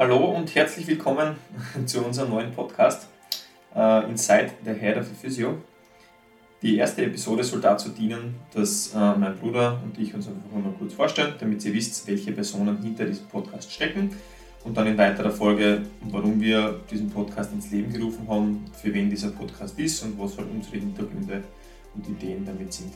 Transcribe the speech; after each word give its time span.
Hallo 0.00 0.16
und 0.34 0.54
herzlich 0.54 0.86
willkommen 0.86 1.36
zu 1.84 2.02
unserem 2.02 2.30
neuen 2.30 2.52
Podcast 2.52 3.06
uh, 3.76 4.00
Inside 4.08 4.52
the 4.64 4.70
Head 4.70 4.96
of 4.96 5.06
the 5.06 5.14
Physio. 5.14 5.58
Die 6.62 6.78
erste 6.78 7.04
Episode 7.04 7.44
soll 7.44 7.60
dazu 7.60 7.90
dienen, 7.90 8.36
dass 8.54 8.94
uh, 8.94 9.14
mein 9.18 9.36
Bruder 9.36 9.78
und 9.84 9.98
ich 9.98 10.14
uns 10.14 10.26
einfach 10.26 10.50
mal 10.52 10.72
kurz 10.78 10.94
vorstellen, 10.94 11.34
damit 11.38 11.62
ihr 11.66 11.74
wisst, 11.74 12.06
welche 12.06 12.32
Personen 12.32 12.82
hinter 12.82 13.04
diesem 13.04 13.26
Podcast 13.26 13.70
stecken 13.70 14.16
und 14.64 14.74
dann 14.74 14.86
in 14.86 14.96
weiterer 14.96 15.30
Folge, 15.30 15.82
warum 16.04 16.40
wir 16.40 16.80
diesen 16.90 17.10
Podcast 17.10 17.52
ins 17.52 17.70
Leben 17.70 17.92
gerufen 17.92 18.26
haben, 18.26 18.64
für 18.80 18.94
wen 18.94 19.10
dieser 19.10 19.32
Podcast 19.32 19.78
ist 19.78 20.02
und 20.02 20.18
was 20.18 20.34
halt 20.38 20.48
unsere 20.50 20.78
Hintergründe 20.78 21.42
und 21.94 22.08
Ideen 22.08 22.46
damit 22.46 22.72
sind. 22.72 22.94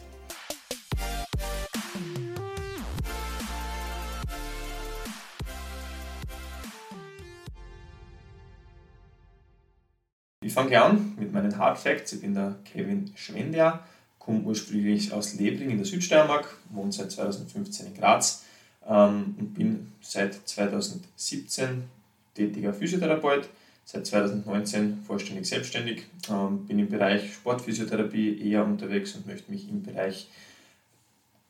Ich 10.55 10.61
fange 10.61 10.81
an 10.81 11.15
mit 11.19 11.33
meinen 11.33 11.59
Hard 11.59 11.81
Facts. 11.81 12.13
Ich 12.13 12.21
bin 12.21 12.33
der 12.33 12.55
Kevin 12.65 13.11
Schwendia, 13.17 13.85
komme 14.21 14.39
ursprünglich 14.43 15.13
aus 15.13 15.35
Lebring 15.35 15.71
in 15.71 15.79
der 15.79 15.85
Südsteiermark, 15.85 16.59
wohne 16.71 16.93
seit 16.93 17.11
2015 17.11 17.89
in 17.89 17.95
Graz 17.95 18.45
ähm, 18.87 19.35
und 19.37 19.55
bin 19.55 19.91
seit 20.01 20.35
2017 20.49 21.83
tätiger 22.37 22.73
Physiotherapeut, 22.73 23.49
seit 23.85 24.07
2019 24.07 25.03
vollständig 25.05 25.49
selbstständig, 25.49 26.05
ähm, 26.31 26.65
bin 26.69 26.79
im 26.79 26.89
Bereich 26.89 27.35
Sportphysiotherapie 27.35 28.49
eher 28.49 28.65
unterwegs 28.65 29.17
und 29.17 29.27
möchte 29.27 29.51
mich 29.51 29.69
im 29.69 29.83
Bereich 29.83 30.29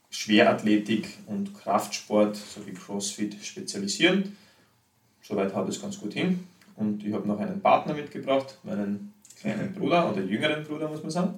Schwerathletik 0.08 1.10
und 1.26 1.52
Kraftsport 1.54 2.36
sowie 2.36 2.72
CrossFit 2.72 3.36
spezialisieren. 3.44 4.34
Soweit 5.20 5.54
haut 5.54 5.68
es 5.68 5.82
ganz 5.82 6.00
gut 6.00 6.14
hin. 6.14 6.46
Und 6.76 7.04
ich 7.04 7.12
habe 7.12 7.26
noch 7.26 7.38
einen 7.38 7.60
Partner 7.60 7.94
mitgebracht, 7.94 8.58
meinen 8.62 9.12
kleinen 9.40 9.72
Bruder 9.78 10.10
oder 10.10 10.22
jüngeren 10.22 10.64
Bruder, 10.64 10.88
muss 10.88 11.02
man 11.02 11.10
sagen. 11.10 11.34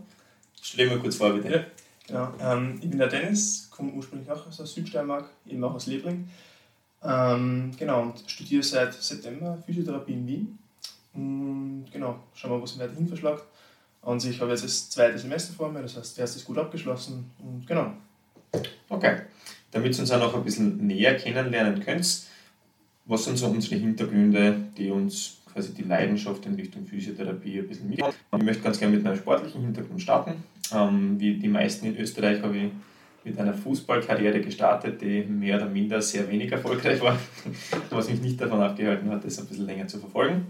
Stell 0.60 0.88
dir 0.88 0.94
mal 0.94 1.00
kurz 1.00 1.16
vor, 1.16 1.32
bitte. 1.32 1.66
Ja, 2.08 2.32
genau. 2.38 2.52
Ähm, 2.52 2.78
ich 2.80 2.88
bin 2.88 2.98
der 2.98 3.08
Dennis, 3.08 3.68
komme 3.70 3.92
ursprünglich 3.92 4.30
auch 4.30 4.46
aus 4.46 4.56
der 4.56 4.66
Südsteiermark, 4.66 5.28
eben 5.46 5.62
auch 5.64 5.74
aus 5.74 5.86
Lebring. 5.86 6.28
Ähm, 7.02 7.70
genau, 7.78 8.02
und 8.02 8.24
studiere 8.26 8.62
seit 8.62 8.94
September 8.94 9.58
Physiotherapie 9.64 10.12
in 10.12 10.26
Wien. 10.26 10.58
Und 11.14 11.86
genau, 11.92 12.18
schauen 12.34 12.52
wir, 12.52 12.62
was 12.62 12.76
mich 12.76 12.84
weiterhin 12.84 13.08
verschlagt. 13.08 13.44
Und 14.02 14.24
ich 14.24 14.40
habe 14.40 14.52
jetzt 14.52 14.64
das 14.64 14.90
zweite 14.90 15.18
Semester 15.18 15.52
vor 15.52 15.70
mir, 15.70 15.82
das 15.82 15.96
heißt, 15.96 16.12
das 16.12 16.18
erste 16.18 16.38
ist 16.38 16.44
gut 16.44 16.58
abgeschlossen. 16.58 17.30
Und 17.38 17.66
genau. 17.66 17.92
Okay, 18.88 19.22
damit 19.72 19.94
ihr 19.94 20.00
uns 20.00 20.10
auch 20.10 20.20
noch 20.20 20.34
ein 20.34 20.44
bisschen 20.44 20.86
näher 20.86 21.16
kennenlernen 21.16 21.82
könnt, 21.84 22.22
was 23.06 23.24
sind 23.24 23.38
so 23.38 23.46
unsere 23.46 23.76
Hintergründe, 23.76 24.56
die 24.76 24.90
uns 24.90 25.38
quasi 25.52 25.72
die 25.72 25.82
Leidenschaft 25.82 26.44
in 26.46 26.54
Richtung 26.54 26.84
Physiotherapie 26.86 27.60
ein 27.60 27.68
bisschen 27.68 27.88
mitgeben? 27.88 28.12
Ich 28.36 28.42
möchte 28.42 28.62
ganz 28.62 28.78
gerne 28.78 28.96
mit 28.96 29.04
meinem 29.04 29.16
sportlichen 29.16 29.62
Hintergrund 29.62 30.02
starten. 30.02 30.44
Ähm, 30.74 31.18
wie 31.18 31.34
die 31.34 31.48
meisten 31.48 31.86
in 31.86 31.96
Österreich 31.96 32.42
habe 32.42 32.56
ich 32.56 32.70
mit 33.24 33.38
einer 33.38 33.54
Fußballkarriere 33.54 34.40
gestartet, 34.40 35.00
die 35.00 35.22
mehr 35.22 35.56
oder 35.56 35.66
minder 35.66 36.00
sehr 36.00 36.28
wenig 36.30 36.52
erfolgreich 36.52 37.00
war, 37.00 37.18
was 37.90 38.08
mich 38.08 38.20
nicht 38.20 38.40
davon 38.40 38.60
abgehalten 38.60 39.10
hat, 39.10 39.24
das 39.24 39.38
ein 39.38 39.46
bisschen 39.46 39.66
länger 39.66 39.88
zu 39.88 39.98
verfolgen. 39.98 40.46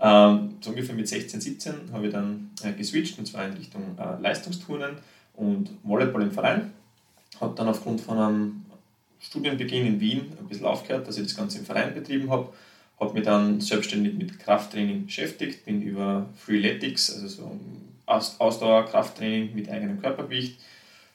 Ähm, 0.00 0.54
so 0.60 0.70
ungefähr 0.70 0.94
mit 0.94 1.08
16, 1.08 1.40
17 1.40 1.74
habe 1.92 2.06
ich 2.06 2.12
dann 2.12 2.50
äh, 2.62 2.72
geswitcht 2.72 3.18
und 3.18 3.26
zwar 3.26 3.46
in 3.46 3.52
Richtung 3.54 3.82
äh, 3.98 4.20
Leistungsturnen 4.20 4.96
und 5.34 5.70
Volleyball 5.82 6.22
im 6.22 6.30
Verein. 6.30 6.72
Habe 7.40 7.54
dann 7.56 7.68
aufgrund 7.68 8.00
von 8.00 8.18
einem 8.18 8.62
Studienbeginn 9.20 9.86
in 9.86 10.00
Wien 10.00 10.32
ein 10.38 10.48
bisschen 10.48 10.66
aufgehört, 10.66 11.06
dass 11.06 11.18
ich 11.18 11.24
das 11.24 11.36
Ganze 11.36 11.58
im 11.58 11.64
Verein 11.64 11.94
betrieben 11.94 12.30
habe. 12.30 12.52
Habe 12.98 13.14
mich 13.14 13.24
dann 13.24 13.60
selbstständig 13.60 14.14
mit 14.14 14.38
Krafttraining 14.38 15.06
beschäftigt, 15.06 15.64
bin 15.64 15.82
über 15.82 16.28
Freeletics, 16.36 17.14
also 17.14 17.28
so 17.28 17.60
Ausdauer-Krafttraining 18.06 19.54
mit 19.54 19.70
eigenem 19.70 20.00
Körpergewicht, 20.00 20.58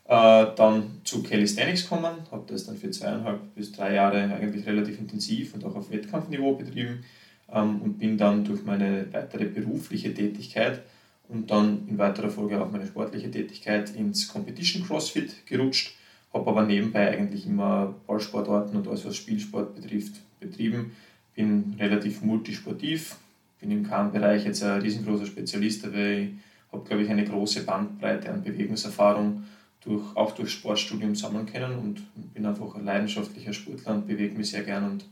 äh, 0.06 0.46
dann 0.56 1.02
zu 1.03 1.24
Calisthenics 1.24 1.84
gekommen, 1.84 2.16
habe 2.31 2.44
das 2.47 2.66
dann 2.66 2.78
für 2.78 2.90
zweieinhalb 2.90 3.53
bis 3.56 3.72
drei 3.72 3.96
Jahre 3.96 4.18
eigentlich 4.24 4.66
relativ 4.66 5.00
intensiv 5.00 5.53
und 5.53 5.63
auch 5.66 5.75
auf 5.75 5.91
Wettkampfniveau 5.91 6.53
betrieben 6.53 7.03
ähm, 7.51 7.81
und 7.81 7.97
bin 8.00 8.18
dann 8.18 8.46
durch 8.46 8.63
meine 8.63 9.07
weitere 9.12 9.46
berufliche 9.46 10.13
Tätigkeit 10.13 10.81
und 11.28 11.50
dann 11.50 11.88
in 11.88 11.97
weiterer 11.97 12.30
Folge 12.30 12.62
auch 12.62 12.72
meine 12.72 12.85
sportliche 12.85 13.31
Tätigkeit 13.31 13.96
ins 13.96 14.28
Competition 14.28 14.85
CrossFit 14.85 15.46
gerutscht 15.47 15.96
habe 16.35 16.50
aber 16.50 16.63
nebenbei 16.63 17.09
eigentlich 17.09 17.47
immer 17.47 17.96
Ballsportarten 18.06 18.75
und 18.75 18.88
alles, 18.88 19.06
was 19.06 19.16
Spielsport 19.16 19.73
betrifft, 19.73 20.16
betrieben. 20.40 20.91
Bin 21.34 21.75
relativ 21.79 22.22
multisportiv, 22.22 23.16
bin 23.59 23.72
im 23.72 23.88
Kernbereich 23.88 24.45
jetzt 24.45 24.62
ein 24.62 24.81
riesengroßer 24.81 25.25
Spezialist, 25.25 25.85
aber 25.85 25.97
ich 25.97 26.29
habe, 26.72 26.84
glaube 26.84 27.03
ich, 27.03 27.09
eine 27.09 27.25
große 27.25 27.63
Bandbreite 27.63 28.31
an 28.31 28.44
Bewegungserfahrung 28.44 29.44
durch, 29.81 30.16
auch 30.16 30.31
durch 30.34 30.51
Sportstudium 30.51 31.16
sammeln 31.16 31.45
können 31.45 31.78
und 31.78 32.34
bin 32.34 32.45
einfach 32.45 32.75
ein 32.75 32.85
leidenschaftlicher 32.85 33.53
Sportler 33.53 33.94
und 33.94 34.07
bewege 34.07 34.38
mich 34.38 34.51
sehr 34.51 34.63
gern 34.63 34.84
und 34.84 35.06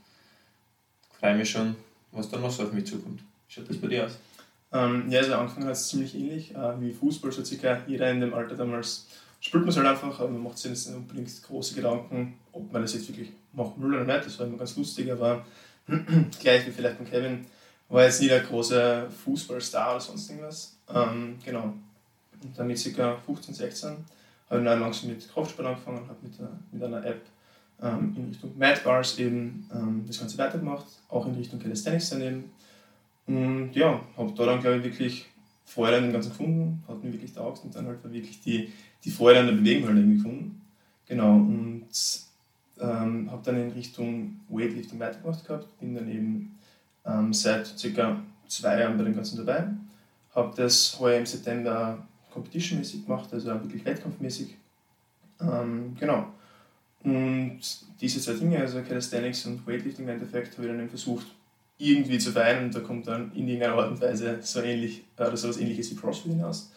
freue 1.19 1.37
mich 1.37 1.49
schon, 1.49 1.75
was 2.11 2.29
dann 2.29 2.41
noch 2.41 2.51
so 2.51 2.63
auf 2.63 2.73
mich 2.73 2.85
zukommt. 2.85 3.21
Schaut 3.47 3.69
das 3.69 3.77
bei 3.77 3.87
dir 3.87 4.05
aus? 4.05 4.17
Ähm, 4.73 5.05
ja, 5.09 5.19
also 5.19 5.35
angefangen 5.35 5.67
hat 5.67 5.73
es 5.73 5.87
ziemlich 5.87 6.15
ähnlich 6.15 6.55
äh, 6.55 6.81
wie 6.81 6.91
Fußball, 6.91 7.31
so 7.31 7.45
circa 7.45 7.81
jeder 7.87 8.11
in 8.11 8.19
dem 8.19 8.33
Alter 8.33 8.55
damals 8.55 9.07
spielt 9.43 9.63
man 9.63 9.69
es 9.69 9.77
halt 9.77 9.87
einfach, 9.87 10.19
aber 10.19 10.29
man 10.29 10.43
macht 10.43 10.57
sich 10.57 10.71
jetzt 10.71 10.87
nicht 10.87 10.95
unbedingt 10.95 11.43
große 11.43 11.75
Gedanken, 11.75 12.35
ob 12.53 12.71
man 12.71 12.81
das 12.81 12.93
jetzt 12.93 13.09
wirklich 13.09 13.29
machen 13.51 13.73
will 13.77 13.93
oder 13.93 14.05
nicht. 14.05 14.25
Das 14.25 14.39
war 14.39 14.47
immer 14.47 14.57
ganz 14.57 14.77
lustig, 14.77 15.11
aber 15.11 15.45
gleich 16.39 16.65
wie 16.65 16.71
vielleicht 16.71 16.95
von 16.95 17.05
Kevin, 17.05 17.45
war 17.89 18.05
jetzt 18.05 18.21
nie 18.21 18.29
der 18.29 18.39
große 18.39 19.09
Fußballstar 19.23 19.91
oder 19.91 19.99
sonst 19.99 20.29
irgendwas. 20.29 20.77
Ähm, 20.89 21.35
genau. 21.43 21.73
Und 22.41 22.57
dann 22.57 22.67
mit 22.67 22.95
ca. 22.95 23.17
15, 23.17 23.53
16 23.53 23.89
habe 24.49 24.61
ich 24.61 24.65
dann 24.65 24.79
langsam 24.79 25.09
mit 25.09 25.29
Kraftsport 25.33 25.67
angefangen, 25.67 26.07
habe 26.07 26.17
mit, 26.21 26.33
mit 26.71 26.83
einer 26.83 27.05
App 27.05 27.21
ähm, 27.81 28.15
in 28.15 28.29
Richtung 28.29 28.57
Mad 28.57 28.79
Bars 28.83 29.19
eben 29.19 29.69
ähm, 29.73 30.05
das 30.07 30.19
Ganze 30.19 30.37
weitergemacht, 30.37 30.85
auch 31.09 31.25
in 31.25 31.35
Richtung 31.35 31.59
Calisthenics 31.59 32.11
daneben. 32.11 32.49
Und 33.27 33.73
ja, 33.73 34.01
habe 34.17 34.33
da 34.35 34.45
dann, 34.45 34.61
glaube 34.61 34.77
ich, 34.77 34.83
wirklich 34.85 35.25
Freude 35.65 35.97
an 35.97 36.03
dem 36.03 36.13
Ganzen 36.13 36.29
gefunden, 36.29 36.83
hat 36.87 37.03
mir 37.03 37.13
wirklich 37.13 37.33
taugt 37.33 37.63
und 37.63 37.75
dann 37.75 37.87
halt 37.87 38.03
wirklich 38.03 38.41
die, 38.41 38.71
die 39.03 39.11
Freude 39.11 39.39
an 39.39 39.47
der 39.47 39.53
Bewegung 39.53 39.87
halt 39.87 39.97
irgendwie 39.97 40.17
gefunden. 40.17 40.61
Genau, 41.07 41.35
und 41.35 41.87
ähm, 42.79 43.31
habe 43.31 43.41
dann 43.43 43.57
in 43.57 43.71
Richtung 43.71 44.39
Weightlifting 44.49 44.99
weitergemacht 44.99 45.45
gehabt, 45.45 45.79
bin 45.79 45.95
dann 45.95 46.09
eben 46.09 46.55
ähm, 47.05 47.33
seit 47.33 47.67
circa 47.67 48.21
zwei 48.47 48.79
Jahren 48.79 48.97
bei 48.97 49.03
dem 49.03 49.15
Ganzen 49.15 49.37
dabei, 49.37 49.67
habe 50.35 50.53
das 50.55 50.99
heuer 50.99 51.19
im 51.19 51.25
September 51.25 52.05
competitionmäßig 52.31 53.05
gemacht, 53.05 53.31
also 53.31 53.49
wirklich 53.49 53.85
wettkampfmäßig. 53.85 54.55
Ähm, 55.41 55.95
genau. 55.99 56.27
Und 57.03 57.59
diese 57.99 58.19
zwei 58.21 58.33
Dinge, 58.33 58.59
also 58.59 58.81
Calisthenics 58.81 59.45
und 59.45 59.67
Weightlifting 59.67 60.05
im 60.05 60.11
Endeffekt, 60.11 60.53
habe 60.53 60.67
ich 60.67 60.71
dann 60.71 60.79
eben 60.79 60.89
versucht, 60.89 61.27
irgendwie 61.83 62.17
zu 62.17 62.31
vereinen 62.31 62.71
da 62.71 62.79
kommt 62.79 63.07
dann 63.07 63.31
in 63.33 63.47
irgendeiner 63.47 63.75
Art 63.75 63.91
und 63.91 64.01
Weise 64.01 64.37
so 64.41 64.61
ähnlich 64.61 65.03
oder 65.17 65.35
so 65.35 65.47
etwas 65.47 65.61
ähnliches 65.61 65.91
wie 65.91 65.95
CrossFit 65.95 66.31
hinaus. 66.31 66.71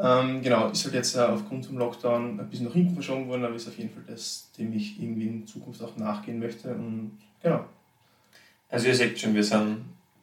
Ähm, 0.00 0.42
genau, 0.42 0.70
ist 0.70 0.84
halt 0.84 0.94
jetzt 0.94 1.16
äh, 1.16 1.20
aufgrund 1.20 1.66
vom 1.66 1.78
Lockdown 1.78 2.38
ein 2.38 2.48
bisschen 2.48 2.66
nach 2.66 2.72
hinten 2.72 2.94
verschoben 2.94 3.26
worden, 3.28 3.44
aber 3.44 3.56
ist 3.56 3.66
auf 3.66 3.76
jeden 3.76 3.90
Fall 3.90 4.04
das, 4.06 4.48
dem 4.56 4.72
ich 4.72 5.02
irgendwie 5.02 5.26
in 5.26 5.46
Zukunft 5.46 5.82
auch 5.82 5.96
nachgehen 5.96 6.38
möchte. 6.38 6.72
Und 6.72 7.18
genau. 7.42 7.64
Also 8.70 8.86
ihr 8.86 8.94
seht 8.94 9.18
schon, 9.18 9.34
wir 9.34 9.42
sind 9.42 9.78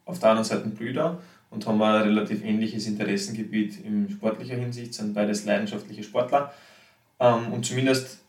auf 0.06 0.20
der 0.20 0.30
anderen 0.30 0.46
Seite 0.46 0.70
Brüder 0.70 1.20
und 1.50 1.66
haben 1.68 1.82
ein 1.82 2.04
relativ 2.04 2.44
ähnliches 2.44 2.88
Interessengebiet 2.88 3.84
in 3.84 4.10
sportlicher 4.10 4.56
Hinsicht, 4.56 4.94
sind 4.94 5.14
beides 5.14 5.44
leidenschaftliche 5.44 6.04
Sportler. 6.04 6.54
Ähm, 7.20 7.52
und 7.52 7.66
zumindest 7.66 8.20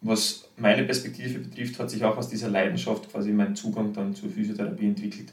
was 0.00 0.43
meine 0.56 0.84
Perspektive 0.84 1.40
betrifft, 1.40 1.78
hat 1.78 1.90
sich 1.90 2.04
auch 2.04 2.16
aus 2.16 2.28
dieser 2.28 2.48
Leidenschaft 2.48 3.10
quasi 3.10 3.32
mein 3.32 3.56
Zugang 3.56 3.92
dann 3.92 4.14
zur 4.14 4.30
Physiotherapie 4.30 4.86
entwickelt. 4.86 5.32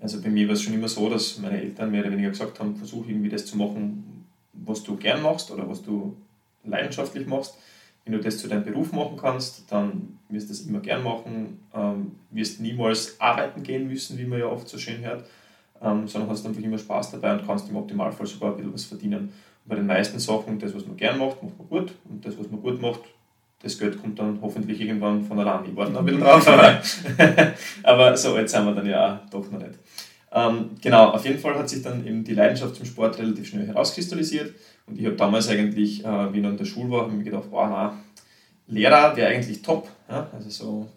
Also 0.00 0.20
bei 0.20 0.30
mir 0.30 0.46
war 0.48 0.54
es 0.54 0.62
schon 0.62 0.74
immer 0.74 0.88
so, 0.88 1.08
dass 1.10 1.38
meine 1.38 1.60
Eltern 1.60 1.90
mehr 1.90 2.02
oder 2.02 2.12
weniger 2.12 2.30
gesagt 2.30 2.58
haben, 2.58 2.76
versuch 2.76 3.06
irgendwie 3.06 3.28
das 3.28 3.46
zu 3.46 3.56
machen, 3.56 4.26
was 4.52 4.82
du 4.82 4.96
gern 4.96 5.22
machst 5.22 5.50
oder 5.50 5.68
was 5.68 5.82
du 5.82 6.16
leidenschaftlich 6.64 7.26
machst. 7.26 7.56
Wenn 8.04 8.14
du 8.14 8.20
das 8.20 8.38
zu 8.38 8.48
deinem 8.48 8.64
Beruf 8.64 8.92
machen 8.92 9.18
kannst, 9.20 9.70
dann 9.70 10.18
wirst 10.30 10.48
du 10.48 10.52
das 10.52 10.62
immer 10.62 10.80
gern 10.80 11.02
machen, 11.02 11.60
ähm, 11.74 12.12
wirst 12.30 12.60
niemals 12.60 13.20
arbeiten 13.20 13.62
gehen 13.62 13.86
müssen, 13.88 14.18
wie 14.18 14.24
man 14.24 14.38
ja 14.38 14.46
oft 14.46 14.68
so 14.68 14.78
schön 14.78 15.04
hört, 15.04 15.24
ähm, 15.82 16.08
sondern 16.08 16.30
hast 16.30 16.46
einfach 16.46 16.62
immer 16.62 16.78
Spaß 16.78 17.12
dabei 17.12 17.34
und 17.34 17.46
kannst 17.46 17.68
im 17.68 17.76
Optimalfall 17.76 18.26
sogar 18.26 18.50
ein 18.52 18.56
bisschen 18.56 18.72
was 18.72 18.84
verdienen. 18.84 19.20
Und 19.64 19.68
bei 19.68 19.76
den 19.76 19.86
meisten 19.86 20.18
Sachen, 20.18 20.58
das, 20.58 20.74
was 20.74 20.86
man 20.86 20.96
gern 20.96 21.18
macht, 21.18 21.42
macht 21.42 21.58
man 21.58 21.68
gut 21.68 21.92
und 22.08 22.24
das, 22.24 22.38
was 22.38 22.50
man 22.50 22.62
gut 22.62 22.80
macht, 22.80 23.02
das 23.62 23.78
Geld 23.78 24.00
kommt 24.00 24.18
dann 24.18 24.38
hoffentlich 24.40 24.80
irgendwann 24.80 25.24
von 25.24 25.38
allein. 25.38 25.64
Ich 25.68 25.76
warte 25.76 25.92
noch 25.92 26.00
ein 26.00 26.06
bisschen 26.06 26.22
drauf, 26.22 26.48
aber, 26.48 26.82
aber 27.82 28.16
so 28.16 28.34
alt 28.34 28.48
sind 28.48 28.64
wir 28.64 28.74
dann 28.74 28.86
ja 28.86 29.16
auch 29.24 29.30
doch 29.30 29.50
noch 29.50 29.58
nicht. 29.58 29.74
Ähm, 30.32 30.70
genau, 30.80 31.10
auf 31.10 31.24
jeden 31.24 31.38
Fall 31.38 31.58
hat 31.58 31.68
sich 31.68 31.82
dann 31.82 32.06
eben 32.06 32.22
die 32.22 32.34
Leidenschaft 32.34 32.76
zum 32.76 32.86
Sport 32.86 33.18
relativ 33.18 33.48
schnell 33.48 33.66
herauskristallisiert 33.66 34.54
und 34.86 34.98
ich 34.98 35.04
habe 35.06 35.16
damals 35.16 35.48
eigentlich, 35.48 36.04
äh, 36.04 36.32
wie 36.32 36.38
ich 36.38 36.42
noch 36.42 36.50
in 36.50 36.56
der 36.56 36.64
Schule 36.64 36.90
war, 36.90 37.08
mir 37.08 37.22
gedacht, 37.22 37.50
boah, 37.50 37.68
na, 37.68 37.98
Lehrer 38.68 39.16
wäre 39.16 39.32
eigentlich 39.32 39.62
top. 39.62 39.88
Ja? 40.08 40.30
Also 40.32 40.50
so 40.50 40.88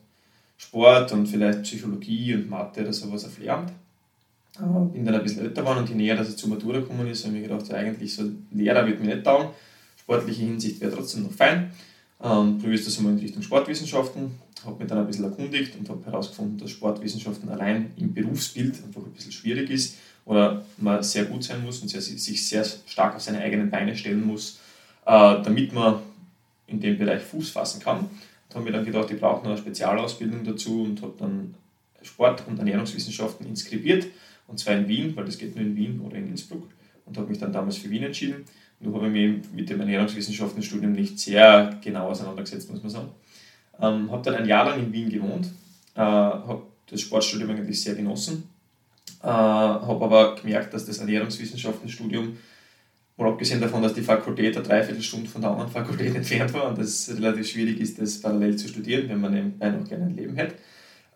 Sport 0.58 1.12
und 1.12 1.28
vielleicht 1.28 1.64
Psychologie 1.64 2.36
und 2.36 2.50
Mathe 2.50 2.82
oder 2.82 2.94
sowas 2.94 3.26
auf 3.26 3.38
Lehramt. 3.40 3.72
Mhm. 4.60 4.92
Bin 4.92 5.06
dann 5.06 5.16
ein 5.16 5.24
bisschen 5.24 5.44
älter 5.44 5.62
geworden 5.62 5.80
und 5.80 5.90
je 5.90 5.96
näher 5.96 6.16
dass 6.16 6.30
ich 6.30 6.38
zur 6.38 6.50
Matura 6.50 6.80
gekommen 6.80 7.08
ist, 7.08 7.26
habe 7.26 7.36
ich 7.36 7.42
mir 7.42 7.48
gedacht, 7.48 7.68
ja, 7.70 7.76
eigentlich 7.76 8.14
so 8.14 8.24
Lehrer 8.52 8.86
wird 8.86 9.00
mir 9.00 9.16
nicht 9.16 9.26
taugen. 9.26 9.50
Sportliche 10.00 10.44
Hinsicht 10.44 10.80
wäre 10.80 10.92
trotzdem 10.92 11.24
noch 11.24 11.32
fein. 11.32 11.72
Ähm, 12.24 12.58
probierst 12.60 12.88
das 12.88 12.98
einmal 12.98 13.14
in 13.14 13.20
Richtung 13.20 13.42
Sportwissenschaften. 13.42 14.32
Habe 14.66 14.80
mich 14.80 14.88
dann 14.88 14.98
ein 14.98 15.08
bisschen 15.08 15.26
erkundigt 15.26 15.76
und 15.78 15.90
habe 15.90 16.06
herausgefunden, 16.06 16.58
dass 16.58 16.72
Sportwissenschaften 16.72 17.50
allein 17.50 17.92
im 17.98 18.14
Berufsbild 18.14 18.82
einfach 18.82 19.02
ein 19.02 19.12
bisschen 19.12 19.34
schwierig 19.34 19.70
ist 19.70 19.98
oder 20.24 20.64
man 20.78 21.04
sehr 21.04 21.26
gut 21.26 21.44
sein 21.44 21.62
muss 21.64 21.82
und 21.82 21.90
sehr, 21.90 22.02
sich 22.02 22.48
sehr 22.48 22.64
stark 22.64 23.16
auf 23.16 23.22
seine 23.22 23.40
eigenen 23.40 23.70
Beine 23.70 23.94
stellen 23.98 24.26
muss, 24.26 24.60
äh, 25.06 25.10
damit 25.44 25.74
man 25.74 26.00
in 26.68 26.80
dem 26.80 26.98
Bereich 26.98 27.22
Fuß 27.22 27.50
fassen 27.50 27.82
kann. 27.82 28.10
Da 28.48 28.60
habe 28.60 28.70
ich 28.70 28.76
dann 28.76 28.86
gedacht, 28.86 29.12
ich 29.12 29.20
brauche 29.20 29.44
noch 29.44 29.52
eine 29.52 29.58
Spezialausbildung 29.58 30.46
dazu 30.46 30.84
und 30.84 31.02
habe 31.02 31.14
dann 31.20 31.56
Sport- 32.02 32.48
und 32.48 32.58
Ernährungswissenschaften 32.58 33.46
inskribiert 33.46 34.08
und 34.48 34.60
zwar 34.60 34.76
in 34.76 34.88
Wien, 34.88 35.14
weil 35.16 35.26
das 35.26 35.38
geht 35.38 35.56
nur 35.56 35.66
in 35.66 35.76
Wien 35.76 36.00
oder 36.00 36.16
in 36.16 36.28
Innsbruck 36.28 36.70
und 37.06 37.18
habe 37.18 37.30
mich 37.30 37.40
dann 37.40 37.52
damals 37.52 37.78
für 37.78 37.90
Wien 37.90 38.04
entschieden. 38.04 38.46
Nur 38.84 38.96
habe 38.96 39.08
ich 39.08 39.14
mich 39.14 39.52
mit 39.54 39.70
dem 39.70 39.80
Ernährungswissenschaftenstudium 39.80 40.92
nicht 40.92 41.18
sehr 41.18 41.80
genau 41.82 42.10
auseinandergesetzt, 42.10 42.70
muss 42.70 42.84
man 42.84 42.92
sagen. 42.92 43.10
Ähm, 43.80 44.12
habe 44.12 44.22
dann 44.24 44.36
ein 44.36 44.46
Jahr 44.46 44.66
lang 44.66 44.80
in 44.80 44.92
Wien 44.92 45.10
gewohnt, 45.10 45.48
äh, 45.96 46.02
habe 46.02 46.64
das 46.90 47.02
Sportstudium 47.02 47.50
eigentlich 47.50 47.82
sehr 47.82 47.96
genossen, 47.96 48.50
äh, 49.22 49.28
habe 49.28 50.06
aber 50.06 50.36
gemerkt, 50.36 50.74
dass 50.74 50.86
das 50.86 50.98
Ernährungswissenschaftenstudium, 50.98 52.38
mal 53.16 53.30
abgesehen 53.30 53.62
davon, 53.62 53.82
dass 53.82 53.94
die 53.94 54.02
Fakultät 54.02 54.58
eine 54.58 54.66
Dreiviertelstunde 54.66 55.30
von 55.30 55.42
der 55.42 55.52
anderen 55.52 55.72
Fakultät 55.72 56.14
entfernt 56.16 56.54
war 56.54 56.68
und 56.68 56.78
es 56.78 57.10
relativ 57.16 57.48
schwierig 57.48 57.80
ist, 57.80 58.02
das 58.02 58.20
parallel 58.20 58.58
zu 58.58 58.68
studieren, 58.68 59.08
wenn 59.08 59.22
man 59.22 59.34
nebenbei 59.34 59.70
noch 59.70 59.88
gerne 59.88 60.06
ein 60.06 60.16
Leben 60.16 60.36
hätte. 60.36 60.56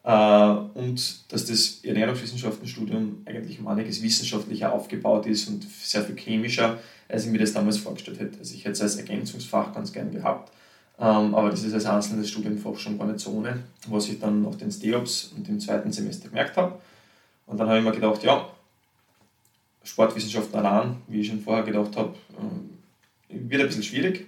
Äh, 0.07 0.55
und 0.75 1.33
dass 1.33 1.45
das 1.45 1.83
Ernährungswissenschaftenstudium 1.83 3.23
eigentlich 3.25 3.59
um 3.59 3.67
einiges 3.67 4.01
wissenschaftlicher 4.01 4.71
aufgebaut 4.71 5.25
ist 5.25 5.49
und 5.49 5.65
sehr 5.69 6.01
viel 6.01 6.15
chemischer, 6.15 6.79
als 7.09 7.25
ich 7.25 7.31
mir 7.31 7.39
das 7.39 7.51
damals 7.51 7.77
vorgestellt 7.77 8.21
hätte. 8.21 8.39
Also 8.39 8.55
ich 8.55 8.61
hätte 8.61 8.71
es 8.71 8.81
als 8.81 8.95
Ergänzungsfach 8.95 9.73
ganz 9.73 9.91
gern 9.91 10.13
gehabt, 10.13 10.53
ähm, 10.97 11.35
aber 11.35 11.49
das 11.49 11.61
ist 11.65 11.73
als 11.73 11.85
einzelnes 11.85 12.29
Studienfach 12.29 12.77
schon 12.77 12.97
gar 12.97 13.05
nicht 13.05 13.19
so 13.19 13.31
ohne, 13.31 13.65
was 13.89 14.07
ich 14.07 14.17
dann 14.17 14.43
nach 14.43 14.55
den 14.55 14.71
STEOPS 14.71 15.33
und 15.35 15.49
im 15.49 15.59
zweiten 15.59 15.91
Semester 15.91 16.29
gemerkt 16.29 16.55
habe. 16.55 16.79
Und 17.45 17.59
dann 17.59 17.67
habe 17.67 17.79
ich 17.79 17.83
mir 17.83 17.91
gedacht, 17.91 18.23
ja, 18.23 18.47
Sportwissenschaften 19.83 20.57
allein, 20.57 20.95
wie 21.09 21.19
ich 21.19 21.27
schon 21.27 21.41
vorher 21.41 21.65
gedacht 21.65 21.97
habe, 21.97 22.15
ähm, 22.39 23.49
wird 23.49 23.61
ein 23.61 23.67
bisschen 23.67 23.83
schwierig. 23.83 24.25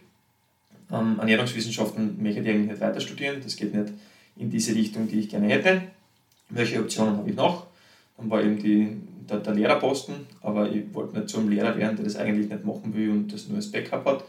Ähm, 0.92 1.20
Ernährungswissenschaften 1.20 2.22
möchte 2.22 2.42
ich 2.42 2.50
eigentlich 2.50 2.72
nicht 2.72 2.82
weiter 2.82 3.00
studieren, 3.00 3.40
das 3.42 3.56
geht 3.56 3.74
nicht 3.74 3.94
in 4.40 4.50
diese 4.50 4.74
Richtung, 4.74 5.08
die 5.08 5.20
ich 5.20 5.30
gerne 5.30 5.48
hätte. 5.48 5.82
Welche 6.50 6.80
Optionen 6.80 7.18
habe 7.18 7.30
ich 7.30 7.36
noch? 7.36 7.68
Dann 8.18 8.30
war 8.30 8.42
eben 8.42 8.58
die, 8.58 8.98
der, 9.30 9.40
der 9.40 9.54
Lehrerposten, 9.54 10.16
aber 10.42 10.72
ich 10.72 10.94
wollte 10.94 11.20
nicht 11.20 11.36
ein 11.36 11.50
Lehrer 11.50 11.78
werden, 11.78 11.96
der 11.96 12.06
das 12.06 12.16
eigentlich 12.16 12.50
nicht 12.50 12.66
machen 12.66 12.94
will 12.96 13.12
und 13.12 13.32
das 13.32 13.48
nur 13.48 13.58
als 13.58 13.72
Backup 13.72 14.06
hat. 14.06 14.24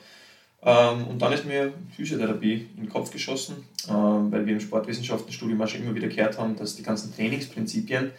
Ähm, 0.63 1.07
und 1.07 1.23
dann 1.23 1.33
ist 1.33 1.47
mir 1.47 1.73
Physiotherapie 1.97 2.69
in 2.77 2.83
den 2.83 2.89
Kopf 2.91 3.11
geschossen, 3.11 3.65
ähm, 3.89 4.31
weil 4.31 4.45
wir 4.45 4.53
im 4.53 4.61
Sportwissenschaftenstudium 4.61 5.61
auch 5.63 5.69
schon 5.69 5.83
immer 5.83 5.95
wieder 5.95 6.09
gehört 6.09 6.39
haben, 6.39 6.57
dass 6.57 6.77
die 6.77 6.83
ganzen 6.83 7.15
Trainingsprinzipien 7.15 8.11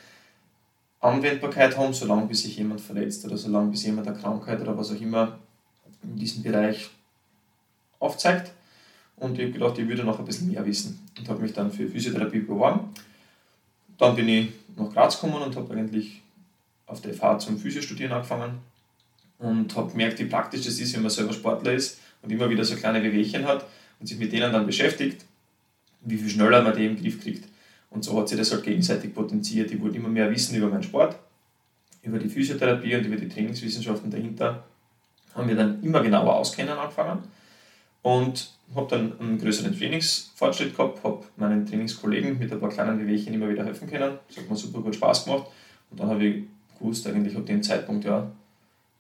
Anwendbarkeit 1.02 1.78
haben, 1.78 1.94
solange 1.94 2.28
bis 2.28 2.44
sich 2.44 2.58
jemand 2.58 2.82
verletzt 2.82 3.26
oder 3.26 3.38
solange 3.38 3.72
bis 3.72 3.84
jemand 3.86 4.08
eine 4.08 4.18
Krankheit 4.18 4.62
oder 4.62 4.78
was 4.78 4.92
auch 4.92 5.02
immer 5.02 5.40
in 6.04 6.16
diesem 6.16 6.42
Bereich 6.44 6.90
aufzeigt. 8.00 8.52
Und 9.22 9.38
ich 9.38 9.46
habe 9.46 9.52
gedacht, 9.52 9.78
ich 9.78 9.88
würde 9.88 10.04
noch 10.04 10.18
ein 10.18 10.26
bisschen 10.26 10.52
mehr 10.52 10.66
wissen 10.66 11.00
und 11.16 11.30
habe 11.30 11.44
mich 11.44 11.54
dann 11.54 11.72
für 11.72 11.88
Physiotherapie 11.88 12.40
beworben. 12.40 12.90
Dann 14.00 14.16
bin 14.16 14.28
ich 14.28 14.48
nach 14.76 14.92
Graz 14.92 15.22
gekommen 15.22 15.44
und 15.44 15.56
habe 15.56 15.72
eigentlich 15.76 16.24
auf 16.88 17.02
der 17.02 17.14
FH 17.14 17.38
zum 17.38 17.60
Physiostudieren 17.60 18.12
angefangen 18.14 18.58
und 19.38 19.76
habe 19.76 19.92
gemerkt, 19.92 20.18
wie 20.18 20.26
praktisch 20.26 20.66
das 20.66 20.80
ist, 20.80 20.96
wenn 20.96 21.04
man 21.04 21.12
selber 21.12 21.34
Sportler 21.34 21.74
ist 21.74 22.00
und 22.24 22.32
immer 22.32 22.50
wieder 22.50 22.66
so 22.66 22.76
kleine 22.76 23.04
Wehwehchen 23.04 23.46
hat 23.46 23.68
und 24.00 24.08
sich 24.08 24.18
mit 24.18 24.34
denen 24.34 24.52
dann 24.52 24.66
beschäftigt, 24.66 25.24
wie 26.02 26.18
viel 26.18 26.30
schneller 26.30 26.64
man 26.64 26.76
die 26.76 26.88
im 26.88 27.00
Griff 27.00 27.22
kriegt. 27.22 27.48
Und 27.92 28.04
so 28.04 28.20
hat 28.20 28.28
sich 28.28 28.40
das 28.40 28.52
halt 28.52 28.64
gegenseitig 28.64 29.14
potenziert. 29.14 29.70
Ich 29.70 29.80
wollte 29.80 29.98
immer 29.98 30.10
mehr 30.10 30.32
wissen 30.32 30.56
über 30.56 30.68
meinen 30.68 30.82
Sport, 30.82 31.16
über 32.02 32.18
die 32.18 32.28
Physiotherapie 32.28 32.96
und 32.96 33.06
über 33.06 33.18
die 33.18 33.30
Trainingswissenschaften 33.30 34.10
dahinter. 34.10 34.64
Haben 35.36 35.48
wir 35.48 35.56
dann 35.56 35.84
immer 35.84 36.02
genauer 36.02 36.38
auskennen 36.38 36.76
angefangen 36.76 37.22
und 38.02 38.52
habe 38.76 38.88
dann 38.90 39.20
einen 39.20 39.38
größeren 39.38 39.78
Trainingsfortschritt 39.78 40.76
gehabt, 40.76 41.04
habe 41.04 41.24
meinen 41.36 41.66
Trainingskollegen 41.66 42.40
mit 42.40 42.52
ein 42.52 42.60
paar 42.60 42.70
kleinen 42.70 43.00
Wehwehchen 43.00 43.34
immer 43.34 43.50
wieder 43.50 43.66
helfen 43.66 43.90
können. 43.90 44.18
Das 44.28 44.38
hat 44.38 44.50
mir 44.50 44.56
super 44.56 44.80
gut 44.80 44.96
Spaß 44.96 45.26
gemacht. 45.26 45.48
Und 45.90 46.00
dann 46.00 46.10
habe 46.10 46.24
ich 46.24 46.44
gewusst, 46.80 47.06
eigentlich 47.08 47.36
ab 47.36 47.46
dem 47.46 47.62
Zeitpunkt, 47.62 48.06
ja, 48.06 48.32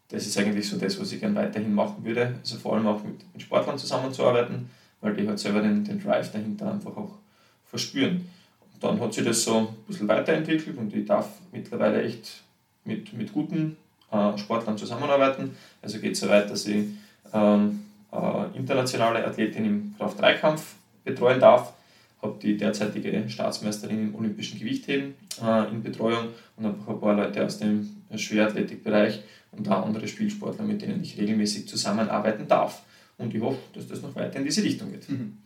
das 0.09 0.27
ist 0.27 0.37
eigentlich 0.37 0.67
so 0.67 0.77
das, 0.77 0.99
was 0.99 1.11
ich 1.13 1.21
gerne 1.21 1.35
weiterhin 1.35 1.73
machen 1.73 2.03
würde. 2.03 2.35
Also 2.39 2.57
vor 2.57 2.75
allem 2.75 2.87
auch 2.87 3.01
mit, 3.03 3.15
mit 3.33 3.41
Sportlern 3.41 3.77
zusammenzuarbeiten, 3.77 4.69
weil 4.99 5.15
die 5.15 5.27
halt 5.27 5.39
selber 5.39 5.61
den, 5.61 5.85
den 5.85 6.01
Drive 6.03 6.31
dahinter 6.31 6.71
einfach 6.71 6.95
auch 6.97 7.17
verspüren. 7.65 8.27
Und 8.73 8.83
dann 8.83 8.99
hat 8.99 9.13
sich 9.13 9.23
das 9.23 9.43
so 9.43 9.57
ein 9.57 9.67
bisschen 9.87 10.09
weiterentwickelt 10.09 10.77
und 10.77 10.93
ich 10.93 11.05
darf 11.05 11.29
mittlerweile 11.53 12.03
echt 12.03 12.43
mit, 12.83 13.13
mit 13.13 13.31
guten 13.31 13.77
äh, 14.11 14.37
Sportlern 14.37 14.77
zusammenarbeiten. 14.77 15.55
Also 15.81 15.99
geht 15.99 16.13
es 16.13 16.19
so 16.19 16.27
weit, 16.27 16.49
dass 16.49 16.65
ich 16.65 16.87
ähm, 17.33 17.85
äh, 18.11 18.57
internationale 18.57 19.25
Athletin 19.25 19.65
im 19.65 19.95
Kraft-3-Kampf 19.97 20.75
betreuen 21.03 21.39
darf. 21.39 21.73
Habe 22.21 22.37
die 22.41 22.55
derzeitige 22.55 23.27
Staatsmeisterin 23.29 24.09
im 24.09 24.15
olympischen 24.15 24.59
Gewichtheben 24.59 25.15
äh, 25.43 25.69
in 25.69 25.81
Betreuung 25.81 26.27
und 26.55 26.65
habe 26.65 26.77
ein 26.91 26.99
paar 26.99 27.15
Leute 27.15 27.43
aus 27.43 27.57
dem 27.57 27.89
Schwerathletikbereich 28.15 29.21
und 29.51 29.67
auch 29.69 29.85
andere 29.85 30.07
Spielsportler, 30.07 30.63
mit 30.63 30.81
denen 30.81 31.01
ich 31.01 31.17
regelmäßig 31.17 31.67
zusammenarbeiten 31.67 32.47
darf. 32.47 32.83
Und 33.17 33.33
ich 33.33 33.41
hoffe, 33.41 33.59
dass 33.73 33.87
das 33.87 34.01
noch 34.01 34.15
weiter 34.15 34.39
in 34.39 34.45
diese 34.45 34.63
Richtung 34.63 34.91
geht. 34.91 35.09
Mhm. 35.09 35.37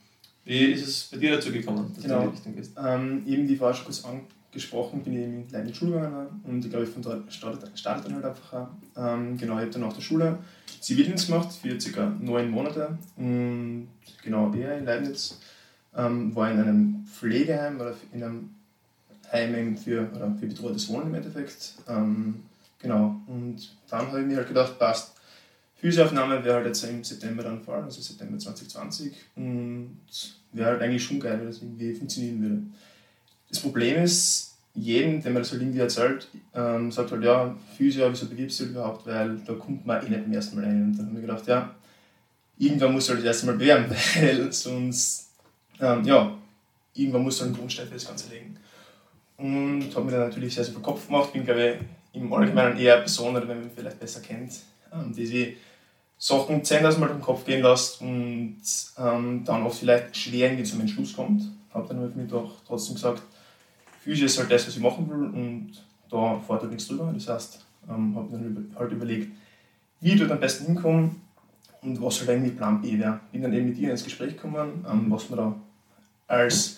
Wie 0.44 0.66
ist 0.66 0.88
es 0.88 1.04
bei 1.12 1.18
dir 1.18 1.36
dazu 1.36 1.52
gekommen, 1.52 1.92
dass 1.96 2.04
genau. 2.04 2.20
du 2.20 2.24
in 2.24 2.30
die 2.30 2.36
Richtung 2.36 2.56
gehst? 2.56 2.72
Ähm, 2.78 3.24
eben 3.26 3.48
die 3.48 3.58
schon 3.58 3.74
kurz 3.86 4.04
angesprochen, 4.56 5.04
bin 5.04 5.14
ich 5.14 5.24
in 5.24 5.48
kleinen 5.48 5.74
Schule 5.74 6.30
und 6.44 6.64
ich 6.64 6.72
glaube, 6.72 6.88
von 6.88 7.02
dort 7.02 7.32
startet, 7.32 7.78
startet 7.78 8.06
dann 8.06 8.16
halt 8.16 8.26
einfach. 8.26 8.70
Ähm, 8.96 9.38
genau, 9.38 9.56
ich 9.56 9.62
habe 9.62 9.72
dann 9.72 9.82
nach 9.82 9.94
der 9.94 10.02
Schule 10.02 10.40
Zivildienst 10.80 11.28
gemacht 11.28 11.50
für 11.52 11.78
ca. 11.78 12.14
neun 12.20 12.50
Monate 12.50 12.98
und 13.18 13.90
genau, 14.24 14.54
eher 14.54 14.78
in 14.78 14.86
Leibniz. 14.86 15.40
Ähm, 15.96 16.36
war 16.36 16.52
in 16.52 16.60
einem 16.60 17.06
Pflegeheim 17.06 17.80
oder 17.80 17.94
in 18.12 18.24
einem 18.24 18.50
Heim 19.32 19.78
für, 19.78 20.10
oder 20.14 20.34
für 20.40 20.48
betreutes 20.48 20.88
Wohnen 20.90 21.08
im 21.08 21.16
Endeffekt. 21.16 21.76
Ähm, 21.88 22.44
genau, 22.80 23.22
und 23.28 23.58
dann 23.90 24.08
habe 24.08 24.22
ich 24.22 24.26
mir 24.26 24.38
halt 24.38 24.48
gedacht, 24.48 24.78
passt, 24.78 25.14
Physioaufnahme 25.78 26.44
wäre 26.44 26.56
halt 26.56 26.68
jetzt 26.68 26.84
im 26.84 27.04
September 27.04 27.44
dann 27.44 27.62
Fall, 27.62 27.84
also 27.84 28.02
September 28.02 28.38
2020. 28.38 29.14
Und 29.36 30.00
wäre 30.52 30.72
halt 30.72 30.82
eigentlich 30.82 31.04
schon 31.04 31.20
geil, 31.20 31.40
wenn 31.40 31.48
das 31.48 31.62
irgendwie 31.62 31.94
funktionieren 31.94 32.42
würde. 32.42 32.62
Das 33.56 33.62
Problem 33.62 34.04
ist, 34.04 34.58
jeden, 34.74 35.22
dem 35.22 35.32
man 35.32 35.42
das 35.42 35.52
halt 35.54 35.62
irgendwie 35.62 35.80
erzählt, 35.80 36.28
ähm, 36.54 36.92
sagt 36.92 37.12
halt, 37.12 37.24
ja, 37.24 37.56
Physio, 37.78 38.12
wieso 38.12 38.28
bewirbst 38.28 38.60
du 38.60 38.66
überhaupt, 38.66 39.08
weil 39.08 39.38
da 39.46 39.54
kommt 39.54 39.86
man 39.86 40.06
eh 40.06 40.10
nicht 40.10 40.26
im 40.26 40.34
ersten 40.34 40.58
Mal 40.58 40.66
rein. 40.66 40.84
Und 40.84 40.98
dann 40.98 41.08
habe 41.08 41.16
ich 41.16 41.26
gedacht, 41.26 41.48
ja, 41.48 41.74
irgendwann 42.58 42.92
muss 42.92 43.08
halt 43.08 43.20
das 43.20 43.26
erste 43.26 43.46
Mal 43.46 43.56
bewerben, 43.56 43.86
weil 44.20 44.52
sonst, 44.52 45.30
ähm, 45.80 46.04
ja, 46.04 46.38
irgendwann 46.96 47.24
muss 47.24 47.40
halt 47.40 47.48
einen 47.52 47.58
Grundstein 47.58 47.88
für 47.88 47.94
das 47.94 48.08
Ganze 48.08 48.30
legen. 48.30 48.58
Und 49.38 49.96
habe 49.96 50.06
mir 50.06 50.12
dann 50.12 50.28
natürlich 50.28 50.54
sehr, 50.54 50.66
sehr 50.66 50.74
viel 50.74 50.84
Kopf 50.84 51.08
gemacht, 51.08 51.32
bin, 51.32 51.46
glaube 51.46 51.80
ich, 52.12 52.22
im 52.22 52.34
Allgemeinen 52.34 52.78
eher 52.78 52.96
eine 52.96 53.04
Person, 53.04 53.38
oder 53.38 53.48
wenn 53.48 53.62
man 53.62 53.72
vielleicht 53.74 54.02
besser 54.02 54.20
kennt, 54.20 54.52
ähm, 54.94 55.14
die 55.14 55.26
sich 55.26 55.56
Sachen 56.18 56.62
zehntausend 56.62 57.00
Mal 57.00 57.08
durch 57.08 57.20
den 57.20 57.26
Kopf 57.26 57.46
gehen 57.46 57.64
lässt 57.64 58.02
und 58.02 58.58
ähm, 58.98 59.44
dann 59.46 59.64
auch 59.64 59.74
vielleicht 59.74 60.18
schwer 60.18 60.48
irgendwie 60.48 60.70
zum 60.70 60.82
Entschluss 60.82 61.14
kommt. 61.14 61.44
Habe 61.74 61.88
dann 61.88 62.00
halt 62.02 62.18
mir 62.18 62.26
doch 62.26 62.52
trotzdem 62.68 62.96
gesagt, 62.96 63.22
Physio 64.06 64.28
ist 64.28 64.38
halt 64.38 64.52
das, 64.52 64.68
was 64.68 64.76
ich 64.76 64.84
machen 64.84 65.10
will 65.10 65.18
und 65.18 65.72
da 66.12 66.40
halt 66.48 66.70
nichts 66.70 66.88
drüber. 66.88 67.12
Das 67.12 67.28
heißt, 67.28 67.66
ähm, 67.90 68.16
habe 68.16 68.30
dann 68.32 68.76
halt 68.78 68.92
überlegt, 68.92 69.36
wie 70.00 70.12
ich 70.12 70.20
dort 70.20 70.32
am 70.32 70.40
besten 70.40 70.68
hinkomme 70.68 71.16
und 71.82 72.00
was 72.00 72.20
halt 72.20 72.30
eigentlich 72.30 72.56
Plan 72.56 72.82
B 72.82 73.00
wäre. 73.00 73.20
Bin 73.32 73.42
dann 73.42 73.52
eben 73.52 73.70
mit 73.70 73.80
ihr 73.80 73.90
ins 73.90 74.04
Gespräch 74.04 74.36
gekommen, 74.36 74.86
ähm, 74.88 75.08
was 75.10 75.28
man 75.32 75.40
da 75.40 75.56
als 76.28 76.78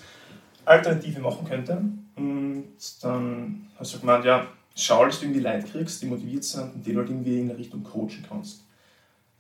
Alternative 0.63 1.19
machen 1.19 1.45
könnte. 1.45 1.83
Und 2.15 2.63
dann 3.01 3.67
hast 3.77 3.93
du 3.93 3.99
gemeint, 3.99 4.23
ja, 4.23 4.47
schau, 4.73 5.05
dass 5.05 5.19
du 5.19 5.25
irgendwie 5.25 5.41
Leute 5.41 5.67
kriegst, 5.67 6.01
die 6.01 6.05
motiviert 6.05 6.45
sind 6.45 6.75
und 6.75 6.87
die 6.87 6.95
halt 6.95 7.09
irgendwie 7.09 7.41
in 7.41 7.51
Richtung 7.51 7.83
coachen 7.83 8.23
kannst. 8.27 8.63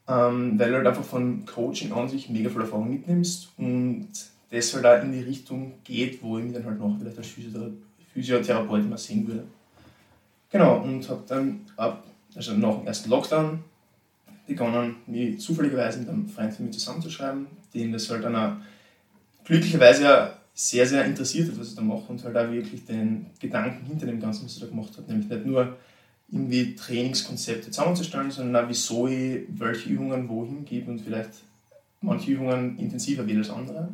Ähm, 0.09 0.59
weil 0.59 0.71
du 0.71 0.75
halt 0.75 0.87
einfach 0.87 1.05
von 1.05 1.45
Coaching 1.45 1.93
an 1.93 2.09
sich 2.09 2.29
mega 2.29 2.49
viel 2.49 2.61
Erfahrung 2.61 2.89
mitnimmst 2.89 3.53
und 3.57 4.09
das 4.49 4.73
halt 4.73 4.85
auch 4.85 5.03
in 5.03 5.11
die 5.11 5.21
Richtung 5.21 5.73
geht, 5.83 6.21
wo 6.21 6.37
ich 6.37 6.45
mich 6.45 6.53
dann 6.53 6.65
halt 6.65 6.79
noch 6.79 6.97
vielleicht 6.97 7.17
als 7.17 7.33
Physiotherapeut 8.13 8.81
immer 8.81 8.97
sehen 8.97 9.27
würde. 9.27 9.43
Genau, 10.49 10.81
und 10.81 11.07
habe 11.09 11.23
dann 11.27 11.61
ab, 11.75 12.05
also 12.35 12.53
nach 12.53 12.77
dem 12.77 12.87
ersten 12.87 13.09
Lockdown 13.09 13.59
begonnen, 14.47 14.95
mich 15.05 15.39
zufälligerweise 15.39 15.99
mit 15.99 16.09
einem 16.09 16.29
Freund 16.29 16.53
von 16.53 16.65
mir 16.65 16.71
zusammenzuschreiben, 16.71 17.47
den 17.73 17.91
das 17.91 18.09
halt 18.09 18.23
dann 18.23 18.35
auch 18.35 18.53
glücklicherweise 19.43 20.31
sehr, 20.53 20.87
sehr 20.87 21.05
interessiert 21.05 21.49
hat, 21.49 21.59
was 21.59 21.69
ich 21.69 21.75
da 21.75 21.81
mache 21.81 22.05
und 22.07 22.23
halt 22.23 22.35
auch 22.35 22.51
wirklich 22.51 22.85
den 22.85 23.27
Gedanken 23.39 23.85
hinter 23.85 24.07
dem 24.07 24.19
Ganzen, 24.19 24.45
was 24.45 24.53
ich 24.53 24.61
da 24.61 24.67
gemacht 24.67 24.93
habe. 24.97 25.11
Nämlich 25.11 25.29
nicht 25.29 25.45
nur 25.45 25.77
irgendwie 26.31 26.75
Trainingskonzepte 26.75 27.71
zusammenzustellen, 27.71 28.31
sondern 28.31 28.63
auch, 28.63 28.69
wieso 28.69 29.07
ich 29.07 29.41
welche 29.49 29.89
Übungen 29.89 30.27
wohin 30.27 30.65
gebe 30.65 30.91
und 30.91 30.99
vielleicht 30.99 31.29
manche 32.01 32.31
Übungen 32.31 32.77
intensiver 32.77 33.27
wähle 33.27 33.39
als 33.39 33.49
andere. 33.49 33.89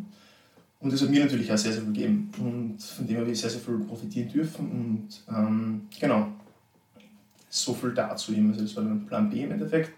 Und 0.84 0.92
das 0.92 1.02
hat 1.02 1.10
mir 1.10 1.24
natürlich 1.24 1.50
auch 1.50 1.58
sehr, 1.58 1.72
sehr 1.72 1.82
viel 1.82 1.94
gegeben. 1.94 2.30
Und 2.38 2.84
von 2.84 3.08
dem 3.08 3.18
habe 3.20 3.32
ich 3.32 3.40
sehr, 3.40 3.50
sehr 3.50 3.62
viel 3.62 3.80
profitieren 3.80 4.30
dürfen. 4.30 4.70
Und 4.70 5.24
ähm, 5.34 5.88
genau, 5.98 6.28
so 7.50 7.74
viel 7.74 7.94
dazu 7.94 8.34
eben. 8.34 8.50
Also 8.52 8.64
das 8.64 8.76
war 8.76 8.84
dann 8.84 9.06
Plan 9.06 9.30
B 9.30 9.44
im 9.44 9.52
Endeffekt. 9.54 9.92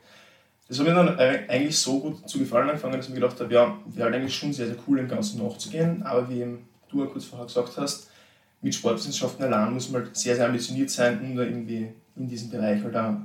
Das 0.68 0.78
hat 0.78 0.86
mir 0.86 0.94
dann 0.94 1.18
eigentlich 1.18 1.76
so 1.76 2.00
gut 2.00 2.30
zu 2.30 2.38
gefallen 2.38 2.70
angefangen, 2.70 2.98
dass 2.98 3.08
ich 3.08 3.14
mir 3.16 3.20
gedacht 3.20 3.40
habe, 3.40 3.52
ja, 3.52 3.76
wäre 3.88 4.06
halt 4.06 4.16
eigentlich 4.16 4.36
schon 4.36 4.54
sehr, 4.54 4.68
sehr 4.68 4.76
cool, 4.88 4.98
dem 4.98 5.08
Ganzen 5.08 5.44
nachzugehen. 5.44 6.04
Aber 6.04 6.30
wie 6.30 6.46
du 6.90 7.04
ja 7.04 7.08
kurz 7.08 7.26
vorher 7.26 7.48
gesagt 7.48 7.78
hast, 7.78 8.12
mit 8.62 8.76
Sportwissenschaften 8.76 9.44
allein 9.44 9.74
muss 9.74 9.90
man 9.90 10.04
halt 10.04 10.16
sehr, 10.16 10.36
sehr 10.36 10.46
ambitioniert 10.46 10.92
sein, 10.92 11.20
um 11.20 11.36
da 11.36 11.42
irgendwie 11.42 11.88
in 12.16 12.28
diesem 12.28 12.52
Bereich 12.52 12.84
halt 12.84 12.96
auch 12.96 13.16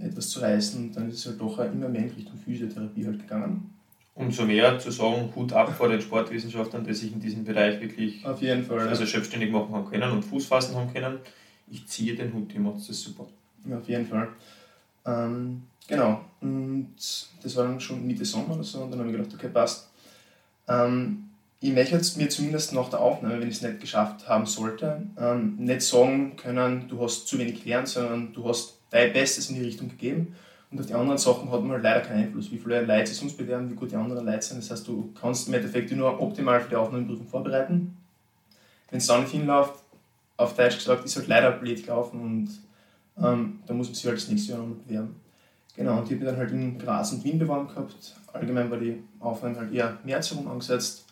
etwas 0.00 0.30
zu 0.30 0.40
reißen. 0.40 0.84
Und 0.84 0.96
dann 0.96 1.10
ist 1.10 1.18
es 1.18 1.26
halt 1.26 1.40
doch 1.40 1.58
immer 1.58 1.90
mehr 1.90 2.04
in 2.04 2.10
Richtung 2.10 2.38
Physiotherapie 2.38 3.04
halt 3.04 3.18
gegangen. 3.18 3.74
Umso 4.20 4.44
mehr 4.44 4.78
zu 4.78 4.90
sagen, 4.90 5.32
Hut 5.34 5.52
ab 5.52 5.74
vor 5.76 5.88
den 5.88 6.00
Sportwissenschaftlern, 6.00 6.84
die 6.84 6.92
sich 6.92 7.12
in 7.12 7.20
diesem 7.20 7.44
Bereich 7.44 7.80
wirklich 7.80 8.24
Auf 8.24 8.42
jeden 8.42 8.64
Fall, 8.64 8.86
also 8.86 9.04
selbstständig 9.04 9.50
machen 9.50 9.74
haben 9.74 9.90
können 9.90 10.10
und 10.12 10.22
Fuß 10.22 10.46
fassen 10.46 10.76
haben 10.76 10.92
können. 10.92 11.18
Ich 11.70 11.86
ziehe 11.86 12.14
den 12.14 12.32
Hut, 12.32 12.52
die 12.52 12.58
macht 12.58 12.88
das 12.88 13.00
super. 13.00 13.26
Ja, 13.68 13.78
auf 13.78 13.88
jeden 13.88 14.06
Fall. 14.06 14.28
Ähm, 15.06 15.62
genau. 15.88 16.20
Und 16.40 16.94
das 17.42 17.56
war 17.56 17.64
dann 17.64 17.80
schon 17.80 18.06
Mitte 18.06 18.24
Sommer 18.24 18.54
oder 18.54 18.64
so 18.64 18.82
und 18.82 18.90
dann 18.90 19.00
habe 19.00 19.10
ich 19.10 19.16
gedacht, 19.16 19.34
okay, 19.34 19.48
passt. 19.48 19.88
Ähm, 20.68 21.30
ich 21.60 21.72
möchte 21.72 21.94
jetzt 21.94 22.16
mir 22.16 22.28
zumindest 22.28 22.72
nach 22.72 22.88
der 22.90 23.00
Aufnahme, 23.00 23.40
wenn 23.40 23.48
ich 23.48 23.56
es 23.56 23.62
nicht 23.62 23.80
geschafft 23.80 24.28
haben 24.28 24.46
sollte, 24.46 25.02
ähm, 25.18 25.56
nicht 25.58 25.82
sagen 25.82 26.36
können, 26.36 26.88
du 26.88 27.02
hast 27.02 27.26
zu 27.26 27.38
wenig 27.38 27.62
gelernt, 27.62 27.88
sondern 27.88 28.32
du 28.32 28.48
hast 28.48 28.78
dein 28.90 29.12
Bestes 29.12 29.50
in 29.50 29.56
die 29.56 29.62
Richtung 29.62 29.88
gegeben 29.88 30.34
und 30.70 30.80
auf 30.80 30.86
die 30.86 30.94
anderen 30.94 31.18
Sachen 31.18 31.50
hat 31.50 31.62
man 31.62 31.82
leider 31.82 32.00
keinen 32.00 32.24
Einfluss. 32.24 32.50
Wie 32.52 32.58
viele 32.58 32.82
Leute 32.82 33.08
sich 33.08 33.18
sonst 33.18 33.36
bewerben, 33.36 33.70
wie 33.70 33.74
gut 33.74 33.90
die 33.90 33.96
anderen 33.96 34.24
Leute 34.24 34.42
sind. 34.42 34.62
Das 34.62 34.70
heißt, 34.70 34.86
du 34.86 35.12
kannst 35.20 35.48
im 35.48 35.54
Endeffekt 35.54 35.90
nur 35.92 36.20
optimal 36.20 36.60
für 36.60 36.68
die 36.68 36.76
Aufnahmeprüfung 36.76 37.26
vorbereiten. 37.26 37.96
Wenn 38.90 38.98
es 38.98 39.06
dann 39.06 39.22
nicht 39.22 39.32
hinläuft, 39.32 39.74
auf 40.36 40.54
Deutsch 40.54 40.76
gesagt, 40.76 41.04
ist 41.04 41.16
halt 41.16 41.28
leider 41.28 41.50
blöd 41.52 41.84
gelaufen 41.84 42.20
und 42.20 42.48
ähm, 43.22 43.58
da 43.66 43.74
muss 43.74 43.88
man 43.88 43.94
sich 43.94 44.06
halt 44.06 44.16
das 44.16 44.28
nächste 44.28 44.52
Jahr 44.52 44.62
noch 44.62 44.76
bewerben. 44.76 45.16
Genau, 45.76 45.98
und 45.98 46.10
ich 46.10 46.16
habe 46.16 46.24
dann 46.24 46.36
halt 46.36 46.50
in 46.50 46.78
Graz 46.78 47.12
und 47.12 47.24
Wien 47.24 47.38
beworben 47.38 47.68
gehabt. 47.68 47.94
Allgemein 48.32 48.70
war 48.70 48.78
die 48.78 49.02
Aufnahme 49.18 49.56
halt 49.56 49.72
eher 49.72 49.98
März 50.04 50.30
herum 50.30 50.48
angesetzt 50.48 51.04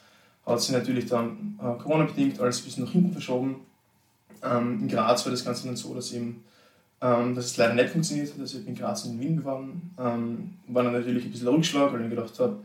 hat 0.49 0.63
sich 0.63 0.71
natürlich 0.71 1.07
dann 1.07 1.59
äh, 1.61 1.83
Corona-bedingt 1.83 2.41
alles 2.41 2.61
ein 2.61 2.65
bisschen 2.65 2.85
nach 2.85 2.93
hinten 2.93 3.13
verschoben. 3.13 3.57
Ähm, 4.43 4.81
in 4.81 4.89
Graz 4.89 5.25
war 5.25 5.31
das 5.31 5.45
Ganze 5.45 5.67
dann 5.67 5.77
so, 5.77 5.95
dass, 5.95 6.13
eben, 6.13 6.43
ähm, 7.01 7.35
dass 7.35 7.47
es 7.47 7.57
leider 7.57 7.75
nicht 7.75 7.91
funktioniert 7.91 8.33
hat. 8.33 8.41
Also 8.41 8.59
ich 8.59 8.65
bin 8.65 8.75
in 8.75 8.81
Graz 8.81 9.05
und 9.05 9.13
in 9.13 9.21
Wien 9.21 9.37
beworben. 9.37 9.95
Ähm, 9.99 10.55
war 10.69 10.83
dann 10.83 10.93
natürlich 10.93 11.25
ein 11.25 11.31
bisschen 11.31 11.49
Rückschlag, 11.49 11.93
weil 11.93 12.03
ich 12.03 12.11
gedacht 12.11 12.39
habe, 12.39 12.59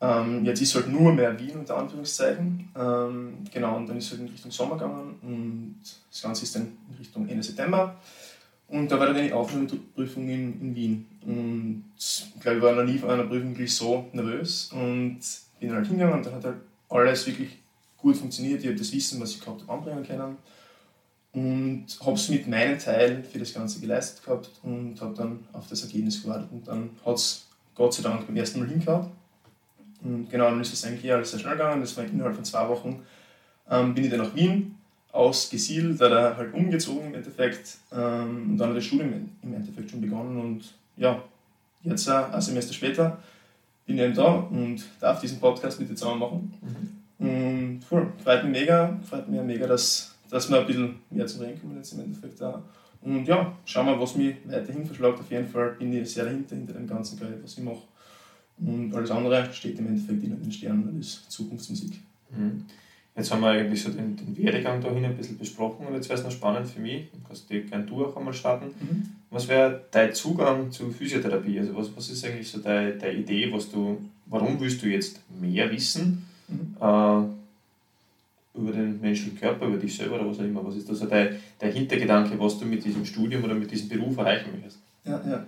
ähm, 0.00 0.44
jetzt 0.44 0.60
ist 0.60 0.74
halt 0.74 0.88
nur 0.88 1.12
mehr 1.12 1.38
Wien 1.38 1.56
unter 1.58 1.76
Anführungszeichen. 1.76 2.68
Ähm, 2.76 3.34
genau, 3.52 3.76
und 3.76 3.88
dann 3.88 3.96
ist 3.96 4.06
es 4.06 4.10
halt 4.12 4.22
in 4.22 4.28
Richtung 4.28 4.50
Sommer 4.50 4.74
gegangen 4.74 5.14
und 5.22 5.76
das 6.10 6.22
Ganze 6.22 6.42
ist 6.42 6.56
dann 6.56 6.62
in 6.62 6.96
Richtung 6.98 7.28
Ende 7.28 7.42
September. 7.42 7.96
Und 8.68 8.90
da 8.90 8.98
war 8.98 9.06
dann 9.06 9.22
die 9.22 9.32
Aufnahmeprüfung 9.32 10.28
in, 10.28 10.60
in 10.60 10.74
Wien. 10.74 11.06
Und 11.24 11.84
ich 11.96 12.24
glaube, 12.40 12.56
ich 12.58 12.62
war 12.64 12.72
noch 12.74 12.84
nie 12.84 12.98
vor 12.98 13.12
einer 13.12 13.24
Prüfung 13.24 13.50
wirklich 13.50 13.74
so 13.74 14.06
nervös 14.12 14.70
und 14.72 15.20
bin 15.60 15.68
dann 15.68 15.78
halt 15.78 15.86
hingegangen 15.86 16.18
und 16.18 16.26
dann 16.26 16.34
hat 16.34 16.44
halt 16.44 16.56
alles 16.88 17.26
wirklich 17.26 17.58
gut 17.98 18.16
funktioniert. 18.16 18.60
Ich 18.60 18.66
habe 18.66 18.76
das 18.76 18.92
Wissen, 18.92 19.20
was 19.20 19.32
ich 19.32 19.40
gehabt 19.40 19.62
habe, 19.62 19.72
anbringen 19.72 20.04
können. 20.04 20.36
Und 21.34 21.86
habe 22.00 22.12
es 22.12 22.28
mit 22.28 22.46
meinem 22.46 22.78
Teil 22.78 23.22
für 23.24 23.38
das 23.38 23.54
Ganze 23.54 23.80
geleistet 23.80 24.24
gehabt 24.24 24.50
und 24.62 25.00
habe 25.00 25.14
dann 25.14 25.40
auf 25.52 25.66
das 25.66 25.82
Ergebnis 25.82 26.22
gewartet. 26.22 26.48
Und 26.52 26.68
dann 26.68 26.90
hat 27.06 27.14
es 27.14 27.46
Gott 27.74 27.94
sei 27.94 28.02
Dank 28.02 28.26
beim 28.26 28.36
ersten 28.36 28.60
Mal 28.60 28.68
hingehauen. 28.68 29.06
Und 30.04 30.28
genau, 30.28 30.50
dann 30.50 30.60
ist 30.60 30.72
es 30.72 30.84
eigentlich 30.84 31.10
alles 31.10 31.30
sehr 31.30 31.40
schnell 31.40 31.52
gegangen. 31.52 31.80
Das 31.80 31.96
war 31.96 32.04
innerhalb 32.04 32.34
von 32.34 32.44
zwei 32.44 32.68
Wochen. 32.68 33.02
Ähm, 33.70 33.94
bin 33.94 34.04
ich 34.04 34.10
dann 34.10 34.20
nach 34.20 34.34
Wien 34.34 34.76
ausgesiedelt, 35.12 36.00
da 36.00 36.36
halt 36.36 36.52
umgezogen 36.52 37.08
im 37.08 37.14
Endeffekt. 37.14 37.78
Ähm, 37.92 38.50
und 38.50 38.58
dann 38.58 38.70
hat 38.70 38.76
das 38.76 38.84
Studium 38.84 39.30
im 39.42 39.54
Endeffekt 39.54 39.90
schon 39.90 40.00
begonnen. 40.00 40.38
Und 40.38 40.74
ja, 40.96 41.22
jetzt 41.82 42.08
äh, 42.08 42.12
ein 42.12 42.40
Semester 42.40 42.74
später 42.74 43.18
bin 43.86 43.98
eben 43.98 44.14
da 44.14 44.34
und 44.34 44.82
darf 45.00 45.20
diesen 45.20 45.40
Podcast 45.40 45.78
mit 45.80 45.90
dir 45.90 45.94
zusammen 45.94 46.20
machen. 46.20 46.54
Mhm. 47.18 47.26
Und 47.26 47.80
cool, 47.90 48.12
freut 48.22 48.44
mich 48.44 48.60
mega, 48.60 48.98
freut 49.08 49.28
mich 49.28 49.40
mega, 49.42 49.66
dass, 49.66 50.11
dass 50.32 50.50
wir 50.50 50.60
ein 50.60 50.66
bisschen 50.66 50.94
mehr 51.10 51.26
zum 51.26 51.42
Reden 51.42 51.60
kommen 51.60 51.76
jetzt 51.76 51.92
im 51.92 52.00
Endeffekt 52.00 52.40
da. 52.40 52.62
Und 53.02 53.26
ja, 53.26 53.54
schauen 53.66 53.86
wir, 53.86 54.00
was 54.00 54.16
mich 54.16 54.36
weiterhin 54.46 54.86
verschlagt. 54.86 55.20
Auf 55.20 55.30
jeden 55.30 55.46
Fall 55.46 55.72
bin 55.78 55.92
ich 55.92 56.10
sehr 56.10 56.24
dahinter, 56.24 56.56
hinter 56.56 56.72
dem 56.72 56.86
ganzen 56.86 57.18
Geld, 57.18 57.42
was 57.42 57.58
ich 57.58 57.64
mache. 57.64 57.82
Und 58.58 58.94
alles 58.94 59.10
andere 59.10 59.52
steht 59.52 59.78
im 59.78 59.88
Endeffekt 59.88 60.22
in 60.22 60.40
den 60.40 60.50
Sternen 60.52 60.88
und 60.88 61.00
ist 61.00 61.30
Zukunftsmusik. 61.30 62.00
Mhm. 62.30 62.64
Jetzt 63.14 63.30
haben 63.30 63.42
wir 63.42 63.48
eigentlich 63.48 63.82
so 63.82 63.90
den, 63.90 64.16
den 64.16 64.38
Werdegang 64.38 64.80
dahin 64.80 65.04
ein 65.04 65.16
bisschen 65.16 65.36
besprochen 65.36 65.86
und 65.86 65.94
jetzt 65.94 66.08
wäre 66.08 66.18
es 66.18 66.24
noch 66.24 66.32
spannend 66.32 66.66
für 66.66 66.80
mich, 66.80 67.10
du 67.10 67.18
kannst 67.26 67.50
die 67.50 67.60
gerne 67.60 67.84
du 67.84 68.06
auch 68.06 68.16
einmal 68.16 68.32
starten. 68.32 68.66
Mhm. 68.68 69.02
Was 69.28 69.48
wäre 69.48 69.82
dein 69.90 70.14
Zugang 70.14 70.70
zur 70.70 70.90
Physiotherapie? 70.90 71.58
Also 71.58 71.76
was, 71.76 71.94
was 71.94 72.08
ist 72.08 72.24
eigentlich 72.24 72.48
so 72.48 72.60
deine, 72.60 72.92
deine 72.92 73.18
Idee, 73.18 73.52
was 73.52 73.70
du, 73.70 73.98
warum 74.26 74.58
willst 74.58 74.82
du 74.82 74.86
jetzt 74.86 75.20
mehr 75.38 75.70
wissen 75.70 76.24
mhm. 76.48 76.76
äh, 76.80 77.41
über 78.54 78.72
den 78.72 79.00
menschlichen 79.00 79.38
Körper, 79.38 79.66
über 79.66 79.78
dich 79.78 79.96
selber 79.96 80.16
oder 80.16 80.28
was 80.28 80.38
auch 80.38 80.44
immer? 80.44 80.64
Was 80.64 80.76
ist 80.76 80.88
da 80.88 80.94
so 80.94 81.06
dein, 81.06 81.36
dein 81.58 81.72
Hintergedanke, 81.72 82.38
was 82.38 82.58
du 82.58 82.66
mit 82.66 82.84
diesem 82.84 83.04
Studium 83.04 83.44
oder 83.44 83.54
mit 83.54 83.70
diesem 83.70 83.88
Beruf 83.88 84.16
erreichen 84.18 84.50
möchtest? 84.52 84.78
Ja, 85.04 85.20
ja. 85.26 85.46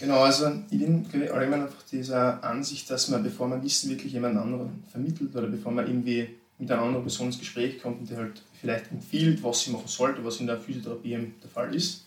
Genau, 0.00 0.20
also 0.20 0.52
ich 0.70 0.78
bin 0.78 1.04
allgemein 1.32 1.62
einfach 1.62 1.82
dieser 1.90 2.42
Ansicht, 2.44 2.88
dass 2.90 3.08
man, 3.08 3.22
bevor 3.22 3.48
man 3.48 3.62
Wissen 3.64 3.90
wirklich 3.90 4.12
jemand 4.12 4.36
anderen 4.36 4.84
vermittelt 4.90 5.34
oder 5.34 5.48
bevor 5.48 5.72
man 5.72 5.86
irgendwie 5.86 6.28
mit 6.58 6.70
einer 6.70 6.82
anderen 6.82 7.04
Person 7.04 7.26
ins 7.26 7.38
Gespräch 7.38 7.80
kommt 7.80 8.00
und 8.00 8.10
die 8.10 8.16
halt 8.16 8.42
vielleicht 8.60 8.90
empfiehlt, 8.92 9.42
was 9.42 9.62
sie 9.62 9.70
machen 9.70 9.86
sollte, 9.86 10.24
was 10.24 10.40
in 10.40 10.46
der 10.46 10.58
Physiotherapie 10.58 11.32
der 11.42 11.50
Fall 11.50 11.74
ist, 11.74 12.04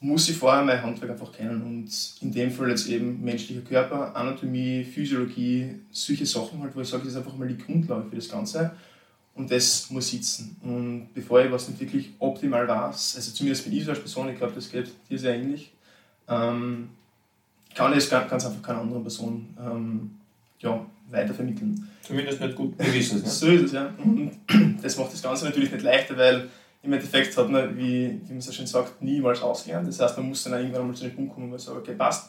muss 0.00 0.26
sie 0.26 0.32
vorher 0.32 0.64
mein 0.64 0.82
Handwerk 0.82 1.12
einfach 1.12 1.32
kennen. 1.32 1.62
Und 1.62 1.90
in 2.20 2.32
dem 2.32 2.50
Fall 2.50 2.70
jetzt 2.70 2.88
eben 2.88 3.22
menschlicher 3.22 3.60
Körper, 3.60 4.14
Anatomie, 4.16 4.84
Physiologie, 4.84 5.74
solche 5.90 6.26
Sachen 6.26 6.62
halt, 6.62 6.74
wo 6.74 6.80
ich 6.80 6.88
sage, 6.88 7.04
das 7.04 7.12
ist 7.12 7.18
einfach 7.18 7.36
mal 7.36 7.48
die 7.48 7.58
Grundlage 7.58 8.08
für 8.08 8.16
das 8.16 8.28
Ganze. 8.28 8.72
Und 9.40 9.50
das 9.50 9.88
muss 9.88 10.10
sitzen. 10.10 10.54
Und 10.62 11.14
bevor 11.14 11.42
ich 11.42 11.50
was 11.50 11.66
nicht 11.66 11.80
wirklich 11.80 12.10
optimal 12.18 12.68
weiß, 12.68 13.16
also 13.16 13.32
zumindest 13.32 13.64
bin 13.64 13.72
ich 13.72 13.88
als 13.88 13.98
Person, 13.98 14.28
ich 14.28 14.36
glaube, 14.36 14.52
das 14.54 14.70
geht 14.70 14.90
dir 15.08 15.18
sehr 15.18 15.34
ähnlich, 15.34 15.72
ähm, 16.28 16.90
kann 17.74 17.92
ich 17.92 18.00
es 18.00 18.10
ganz 18.10 18.44
einfach 18.44 18.60
keiner 18.60 18.82
anderen 18.82 19.02
Person 19.02 19.48
ähm, 19.58 20.10
ja, 20.58 20.84
weitervermitteln. 21.08 21.88
Zumindest 22.02 22.38
nicht 22.38 22.54
gut 22.54 22.78
gewissen. 22.78 23.22
Ne? 23.22 23.28
so 23.30 23.46
ist 23.46 23.62
es, 23.62 23.72
ja. 23.72 23.94
Und 24.04 24.32
das 24.82 24.98
macht 24.98 25.10
das 25.10 25.22
Ganze 25.22 25.46
natürlich 25.46 25.72
nicht 25.72 25.84
leichter, 25.84 26.18
weil 26.18 26.50
im 26.82 26.92
Endeffekt 26.92 27.34
hat 27.34 27.48
man, 27.48 27.78
wie, 27.78 28.20
wie 28.26 28.32
man 28.32 28.42
so 28.42 28.52
schön 28.52 28.66
sagt, 28.66 29.00
niemals 29.00 29.40
ausgelernt. 29.40 29.88
Das 29.88 30.00
heißt, 30.00 30.18
man 30.18 30.28
muss 30.28 30.44
dann 30.44 30.52
irgendwann 30.52 30.82
einmal 30.82 30.96
zu 30.96 31.04
dem 31.04 31.16
Punkt 31.16 31.32
kommen, 31.32 31.46
wo 31.46 31.50
man 31.52 31.58
sagt, 31.58 31.78
okay, 31.78 31.94
passt. 31.94 32.28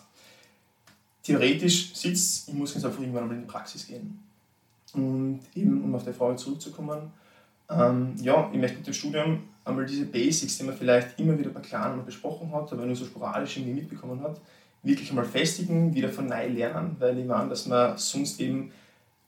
Theoretisch 1.23 1.93
sitzt, 1.93 2.47
ich 2.47 2.53
muss 2.53 2.73
jetzt 2.73 2.85
einfach 2.85 3.01
irgendwann 3.01 3.23
einmal 3.23 3.35
in 3.35 3.43
die 3.43 3.51
Praxis 3.51 3.85
gehen. 3.85 4.30
Und 4.93 5.41
eben, 5.55 5.83
um 5.83 5.95
auf 5.95 6.03
die 6.03 6.13
Frage 6.13 6.35
zurückzukommen, 6.35 7.11
ähm, 7.69 8.15
ja, 8.21 8.49
ich 8.51 8.59
möchte 8.59 8.77
mit 8.77 8.87
dem 8.87 8.93
Studium 8.93 9.39
einmal 9.63 9.85
diese 9.85 10.05
Basics, 10.05 10.57
die 10.57 10.63
man 10.63 10.75
vielleicht 10.75 11.19
immer 11.19 11.37
wieder 11.37 11.51
bei 11.51 11.61
Kleinen 11.61 12.05
besprochen 12.05 12.51
hat, 12.51 12.71
aber 12.71 12.85
nur 12.85 12.95
so 12.95 13.05
sporadisch 13.05 13.57
irgendwie 13.57 13.81
mitbekommen 13.81 14.21
hat, 14.21 14.39
wirklich 14.83 15.09
einmal 15.09 15.25
festigen, 15.25 15.93
wieder 15.93 16.09
von 16.09 16.27
neu 16.27 16.47
lernen, 16.47 16.95
weil 16.99 17.17
ich 17.19 17.25
meine, 17.25 17.49
dass 17.49 17.67
man 17.67 17.97
sonst 17.97 18.39
eben 18.41 18.71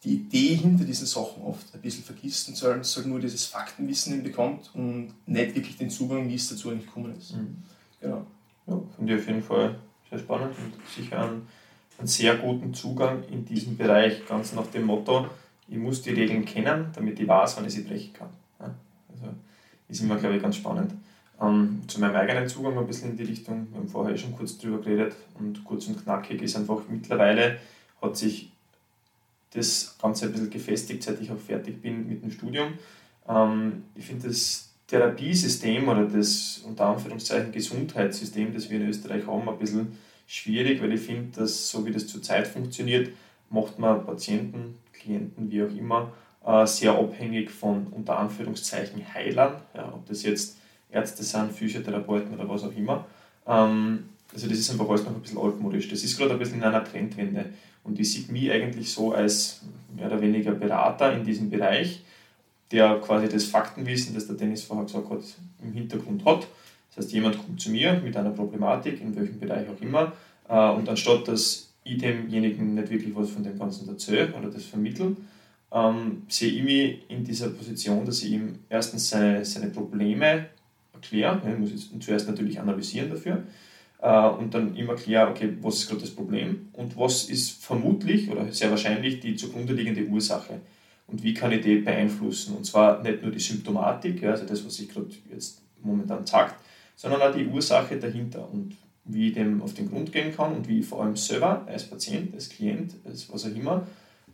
die 0.03 0.15
Idee 0.15 0.55
hinter 0.55 0.83
diesen 0.83 1.07
Sachen 1.07 1.43
oft 1.43 1.73
ein 1.73 1.81
bisschen 1.81 2.03
vergisst 2.03 2.49
und 2.49 2.57
soll, 2.57 2.83
soll 2.83 3.05
nur 3.05 3.19
dieses 3.19 3.45
Faktenwissen 3.45 4.21
bekommt 4.21 4.69
und 4.73 5.13
nicht 5.25 5.55
wirklich 5.55 5.77
den 5.77 5.89
Zugang, 5.89 6.27
wie 6.27 6.35
es 6.35 6.49
dazu 6.49 6.71
eigentlich 6.71 6.87
gekommen 6.87 7.15
ist. 7.17 7.35
Mhm. 7.35 7.57
Genau. 8.01 8.25
Ja, 8.67 8.81
finde 8.95 9.13
ich 9.13 9.21
auf 9.21 9.27
jeden 9.27 9.43
Fall 9.43 9.75
sehr 10.09 10.19
spannend 10.19 10.55
und 10.57 10.73
sicher 10.93 11.21
einen, 11.21 11.47
einen 11.97 12.07
sehr 12.07 12.35
guten 12.35 12.73
Zugang 12.73 13.23
in 13.31 13.45
diesem 13.45 13.77
Bereich, 13.77 14.25
ganz 14.27 14.53
nach 14.53 14.67
dem 14.67 14.83
Motto, 14.83 15.27
ich 15.67 15.77
muss 15.77 16.01
die 16.01 16.11
Regeln 16.11 16.45
kennen, 16.45 16.87
damit 16.93 17.19
ich 17.19 17.27
weiß, 17.27 17.57
wann 17.57 17.65
ich 17.65 17.73
sie 17.73 17.83
brechen 17.83 18.13
kann. 18.13 18.29
Also 18.59 19.33
ist 19.87 20.01
immer, 20.01 20.17
glaube 20.17 20.35
ich, 20.35 20.41
ganz 20.41 20.57
spannend. 20.57 20.93
Ähm, 21.41 21.81
zu 21.87 21.99
meinem 21.99 22.15
eigenen 22.15 22.47
Zugang 22.47 22.77
ein 22.77 22.87
bisschen 22.87 23.11
in 23.11 23.17
die 23.17 23.23
Richtung, 23.23 23.67
wir 23.71 23.79
haben 23.79 23.89
vorher 23.89 24.17
schon 24.17 24.35
kurz 24.35 24.57
drüber 24.57 24.79
geredet 24.79 25.15
und 25.39 25.63
kurz 25.63 25.87
und 25.87 26.01
knackig 26.03 26.41
ist 26.41 26.55
einfach 26.55 26.81
mittlerweile 26.89 27.59
hat 28.01 28.17
sich 28.17 28.51
das 29.51 29.95
Ganze 30.01 30.25
ein 30.25 30.31
bisschen 30.31 30.49
gefestigt, 30.49 31.03
seit 31.03 31.21
ich 31.21 31.31
auch 31.31 31.39
fertig 31.39 31.81
bin 31.81 32.07
mit 32.07 32.23
dem 32.23 32.31
Studium. 32.31 32.73
Ähm, 33.27 33.83
ich 33.95 34.05
finde 34.05 34.27
das 34.27 34.73
Therapiesystem 34.87 35.87
oder 35.87 36.05
das 36.05 36.61
unter 36.65 36.87
Anführungszeichen 36.87 37.51
Gesundheitssystem, 37.51 38.53
das 38.53 38.69
wir 38.69 38.79
in 38.79 38.89
Österreich 38.89 39.25
haben, 39.25 39.47
ein 39.47 39.57
bisschen 39.57 39.97
schwierig, 40.27 40.81
weil 40.81 40.93
ich 40.93 41.01
finde, 41.01 41.39
dass 41.39 41.69
so 41.69 41.85
wie 41.85 41.91
das 41.91 42.07
zurzeit 42.07 42.47
funktioniert, 42.47 43.09
macht 43.49 43.79
man 43.79 44.05
Patienten, 44.05 44.75
Klienten, 45.03 45.51
wie 45.51 45.63
auch 45.63 45.75
immer, 45.75 46.11
äh, 46.45 46.65
sehr 46.65 46.93
abhängig 46.93 47.51
von 47.51 47.87
unter 47.91 48.17
Anführungszeichen 48.17 49.13
Heilern, 49.13 49.55
ja, 49.75 49.91
ob 49.93 50.07
das 50.07 50.23
jetzt 50.23 50.57
Ärzte 50.91 51.23
sind, 51.23 51.51
Physiotherapeuten 51.51 52.33
oder 52.33 52.47
was 52.47 52.63
auch 52.63 52.75
immer. 52.75 53.05
Ähm, 53.47 54.09
also 54.33 54.47
das 54.47 54.57
ist 54.57 54.71
einfach 54.71 54.89
alles 54.89 55.03
noch 55.03 55.11
ein 55.11 55.21
bisschen 55.21 55.37
altmodisch. 55.37 55.87
Das 55.89 56.03
ist 56.03 56.17
gerade 56.17 56.33
ein 56.33 56.39
bisschen 56.39 56.57
in 56.57 56.63
einer 56.63 56.83
Trendwende. 56.83 57.45
Und 57.83 57.99
ich 57.99 58.11
sehe 58.11 58.31
mich 58.31 58.51
eigentlich 58.51 58.91
so 58.91 59.13
als 59.13 59.61
mehr 59.95 60.07
oder 60.07 60.21
weniger 60.21 60.51
Berater 60.51 61.13
in 61.13 61.23
diesem 61.23 61.49
Bereich, 61.49 62.01
der 62.71 62.99
quasi 62.99 63.29
das 63.29 63.45
Faktenwissen, 63.45 64.15
das 64.15 64.25
der 64.25 64.35
Dennis 64.35 64.63
vorher 64.63 64.85
gesagt 64.85 65.09
hat, 65.09 65.21
im 65.63 65.73
Hintergrund 65.73 66.25
hat. 66.25 66.47
Das 66.89 67.05
heißt, 67.05 67.13
jemand 67.13 67.37
kommt 67.37 67.61
zu 67.61 67.69
mir 67.69 67.93
mit 68.03 68.15
einer 68.15 68.31
Problematik, 68.31 69.01
in 69.01 69.15
welchem 69.15 69.39
Bereich 69.39 69.67
auch 69.67 69.81
immer, 69.81 70.13
äh, 70.47 70.69
und 70.69 70.87
anstatt 70.89 71.27
dass 71.27 71.72
ich 71.83 71.97
demjenigen 71.97 72.75
nicht 72.75 72.89
wirklich 72.89 73.15
was 73.15 73.29
von 73.29 73.43
dem 73.43 73.57
Ganzen 73.57 73.87
erzähle 73.89 74.33
oder 74.33 74.49
das 74.49 74.65
vermittle, 74.65 75.15
ähm, 75.71 76.23
sehe 76.27 76.51
ich 76.51 76.63
mich 76.63 77.09
in 77.09 77.23
dieser 77.23 77.49
Position, 77.49 78.05
dass 78.05 78.23
ich 78.23 78.31
ihm 78.31 78.59
erstens 78.69 79.09
seine, 79.09 79.43
seine 79.43 79.67
Probleme 79.67 80.47
erkläre. 80.93 81.41
Ich 81.51 81.59
muss 81.59 81.71
jetzt 81.71 82.03
zuerst 82.03 82.27
natürlich 82.27 82.59
analysieren 82.59 83.09
dafür 83.09 83.43
äh, 84.01 84.27
und 84.29 84.53
dann 84.53 84.75
immer 84.75 84.95
klar, 84.95 85.31
okay, 85.31 85.57
was 85.61 85.79
ist 85.79 85.89
gerade 85.89 86.01
das 86.01 86.11
Problem 86.11 86.69
und 86.73 86.97
was 86.97 87.25
ist 87.25 87.63
vermutlich 87.63 88.29
oder 88.29 88.51
sehr 88.51 88.69
wahrscheinlich 88.69 89.19
die 89.19 89.35
zugrunde 89.35 89.73
liegende 89.73 90.05
Ursache 90.05 90.61
und 91.07 91.23
wie 91.23 91.33
kann 91.33 91.51
ich 91.51 91.61
die 91.61 91.77
beeinflussen. 91.77 92.55
Und 92.55 92.65
zwar 92.65 93.01
nicht 93.01 93.21
nur 93.21 93.31
die 93.31 93.39
Symptomatik, 93.39 94.23
also 94.23 94.45
das, 94.45 94.65
was 94.65 94.75
sich 94.75 94.89
gerade 94.89 95.07
jetzt 95.33 95.61
momentan 95.81 96.25
zeigt, 96.25 96.55
sondern 96.95 97.21
auch 97.21 97.33
die 97.33 97.45
Ursache 97.45 97.97
dahinter 97.97 98.47
und 98.51 98.75
wie 99.05 99.29
ich 99.29 99.33
dem 99.33 99.61
auf 99.61 99.73
den 99.73 99.89
Grund 99.89 100.11
gehen 100.11 100.35
kann 100.35 100.55
und 100.55 100.67
wie 100.67 100.79
ich 100.79 100.85
vor 100.85 101.03
allem 101.03 101.15
selber 101.15 101.65
als 101.67 101.89
Patient, 101.89 102.33
als 102.33 102.49
Klient, 102.49 102.95
als 103.05 103.31
was 103.31 103.45
auch 103.45 103.55
immer, 103.55 103.87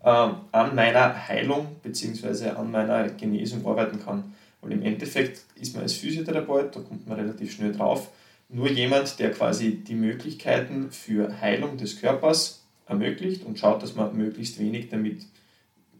äh, 0.03 0.07
an 0.51 0.75
meiner 0.75 1.27
Heilung 1.27 1.75
bzw. 1.81 2.49
an 2.49 2.71
meiner 2.71 3.09
Genesung 3.09 3.65
arbeiten 3.65 3.99
kann. 3.99 4.35
Weil 4.61 4.73
im 4.73 4.83
Endeffekt 4.83 5.43
ist 5.55 5.73
man 5.73 5.83
als 5.83 5.93
Physiotherapeut, 5.93 6.75
da 6.75 6.81
kommt 6.81 7.07
man 7.07 7.19
relativ 7.19 7.53
schnell 7.53 7.71
drauf, 7.71 8.09
nur 8.49 8.69
jemand, 8.69 9.19
der 9.19 9.31
quasi 9.31 9.75
die 9.75 9.95
Möglichkeiten 9.95 10.91
für 10.91 11.39
Heilung 11.39 11.77
des 11.77 12.01
Körpers 12.01 12.63
ermöglicht 12.87 13.45
und 13.45 13.59
schaut, 13.59 13.83
dass 13.83 13.95
man 13.95 14.17
möglichst 14.17 14.59
wenig 14.59 14.89
damit 14.89 15.25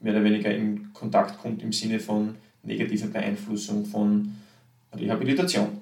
mehr 0.02 0.14
oder 0.14 0.24
weniger 0.24 0.54
in 0.54 0.92
Kontakt 0.94 1.40
kommt 1.40 1.62
im 1.62 1.72
Sinne 1.72 2.00
von 2.00 2.36
negativer 2.64 3.08
Beeinflussung 3.08 3.86
von 3.86 4.36
Rehabilitation. 4.98 5.78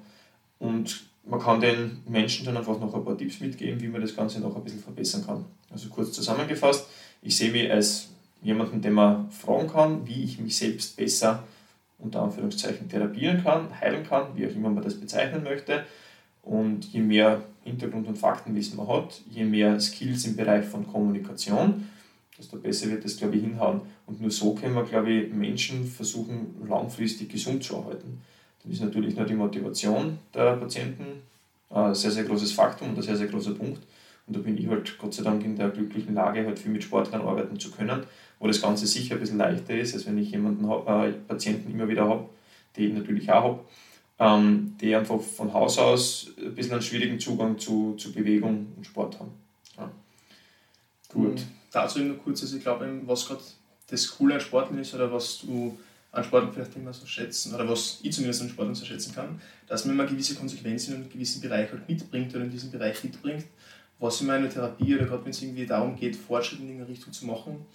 Und 0.58 1.07
man 1.28 1.40
kann 1.40 1.60
den 1.60 1.98
Menschen 2.06 2.46
dann 2.46 2.56
einfach 2.56 2.80
noch 2.80 2.94
ein 2.94 3.04
paar 3.04 3.16
Tipps 3.16 3.40
mitgeben, 3.40 3.80
wie 3.80 3.88
man 3.88 4.00
das 4.00 4.16
Ganze 4.16 4.40
noch 4.40 4.56
ein 4.56 4.64
bisschen 4.64 4.80
verbessern 4.82 5.24
kann. 5.26 5.44
Also 5.70 5.88
kurz 5.88 6.12
zusammengefasst, 6.12 6.86
ich 7.22 7.36
sehe 7.36 7.52
mich 7.52 7.70
als 7.70 8.08
jemanden, 8.42 8.80
den 8.80 8.94
man 8.94 9.30
fragen 9.30 9.68
kann, 9.68 10.06
wie 10.06 10.24
ich 10.24 10.38
mich 10.38 10.56
selbst 10.56 10.96
besser 10.96 11.44
unter 11.98 12.22
Anführungszeichen 12.22 12.88
therapieren 12.88 13.42
kann, 13.42 13.68
heilen 13.80 14.06
kann, 14.06 14.36
wie 14.36 14.46
auch 14.46 14.52
immer 14.52 14.70
man 14.70 14.84
das 14.84 14.94
bezeichnen 14.94 15.42
möchte. 15.42 15.84
Und 16.42 16.84
je 16.92 17.00
mehr 17.00 17.42
Hintergrund- 17.64 18.06
und 18.06 18.16
Faktenwissen 18.16 18.76
man 18.76 18.88
hat, 18.88 19.20
je 19.28 19.44
mehr 19.44 19.78
Skills 19.80 20.24
im 20.24 20.36
Bereich 20.36 20.64
von 20.64 20.86
Kommunikation, 20.86 21.88
desto 22.38 22.56
besser 22.56 22.88
wird 22.88 23.04
das, 23.04 23.16
glaube 23.16 23.36
ich, 23.36 23.42
hinhauen. 23.42 23.82
Und 24.06 24.20
nur 24.20 24.30
so 24.30 24.54
können 24.54 24.74
wir, 24.76 24.84
glaube 24.84 25.10
ich, 25.10 25.32
Menschen 25.32 25.84
versuchen, 25.84 26.54
langfristig 26.66 27.28
gesund 27.30 27.64
zu 27.64 27.74
erhalten. 27.74 28.22
Ist 28.70 28.82
natürlich 28.82 29.16
nur 29.16 29.24
die 29.24 29.34
Motivation 29.34 30.18
der 30.34 30.56
Patienten 30.56 31.22
ein 31.70 31.94
sehr, 31.94 32.10
sehr 32.10 32.24
großes 32.24 32.52
Faktum 32.52 32.90
und 32.90 32.96
ein 32.96 33.02
sehr, 33.02 33.16
sehr 33.16 33.26
großer 33.26 33.54
Punkt. 33.54 33.82
Und 34.26 34.36
da 34.36 34.40
bin 34.40 34.58
ich 34.58 34.68
halt 34.68 34.98
Gott 34.98 35.14
sei 35.14 35.22
Dank 35.22 35.44
in 35.44 35.56
der 35.56 35.70
glücklichen 35.70 36.14
Lage, 36.14 36.44
halt 36.44 36.58
viel 36.58 36.70
mit 36.70 36.84
Sportlern 36.84 37.22
arbeiten 37.22 37.58
zu 37.58 37.70
können, 37.70 38.02
wo 38.38 38.46
das 38.46 38.60
Ganze 38.60 38.86
sicher 38.86 39.14
ein 39.14 39.20
bisschen 39.20 39.38
leichter 39.38 39.74
ist, 39.74 39.94
als 39.94 40.06
wenn 40.06 40.18
ich 40.18 40.30
jemanden 40.30 40.64
äh, 40.64 41.12
Patienten 41.26 41.70
immer 41.70 41.88
wieder 41.88 42.06
habe, 42.06 42.28
die 42.76 42.86
ich 42.86 42.94
natürlich 42.94 43.30
auch 43.32 43.42
habe, 43.42 43.60
ähm, 44.18 44.76
die 44.80 44.94
einfach 44.94 45.20
von 45.20 45.52
Haus 45.54 45.78
aus 45.78 46.32
ein 46.38 46.54
bisschen 46.54 46.72
einen 46.72 46.82
schwierigen 46.82 47.18
Zugang 47.18 47.58
zu, 47.58 47.94
zu 47.96 48.12
Bewegung 48.12 48.66
und 48.76 48.84
Sport 48.84 49.18
haben. 49.18 49.30
Ja. 49.78 49.90
Gut. 51.12 51.36
Mhm. 51.36 51.44
Dazu 51.72 52.00
nur 52.00 52.18
kurz, 52.18 52.42
also 52.42 52.56
ich 52.56 52.62
glaube, 52.62 53.00
was 53.06 53.26
gerade 53.26 53.40
das 53.88 54.10
Coole 54.10 54.34
an 54.34 54.40
Sporten 54.40 54.78
ist 54.78 54.94
oder 54.94 55.10
was 55.12 55.40
du 55.40 55.78
an 56.10 56.24
Sporten 56.24 56.52
vielleicht 56.52 56.74
immer 56.76 56.92
so 56.92 57.06
schätzen 57.06 57.54
oder 57.54 57.68
was 57.68 58.00
ich 58.02 58.12
zumindest 58.12 58.42
an 58.42 58.48
Sporten 58.48 58.74
so 58.74 58.84
schätzen 58.84 59.14
kann, 59.14 59.40
dass 59.66 59.84
man 59.84 59.94
immer 59.94 60.06
gewisse 60.06 60.34
Konsequenzen 60.34 60.94
in 60.94 61.02
einem 61.02 61.10
gewissen 61.10 61.40
Bereich 61.40 61.70
halt 61.70 61.88
mitbringt 61.88 62.34
oder 62.34 62.44
in 62.44 62.50
diesem 62.50 62.70
Bereich 62.70 63.02
mitbringt, 63.04 63.44
was 63.98 64.20
in 64.20 64.26
meiner 64.26 64.48
Therapie 64.48 64.96
oder 64.96 65.06
gerade 65.06 65.24
wenn 65.24 65.30
es 65.30 65.42
irgendwie 65.42 65.66
darum 65.66 65.96
geht, 65.96 66.16
Fortschritte 66.16 66.62
in 66.62 66.76
eine 66.76 66.88
Richtung 66.88 67.12
zu 67.12 67.26
machen, 67.26 67.66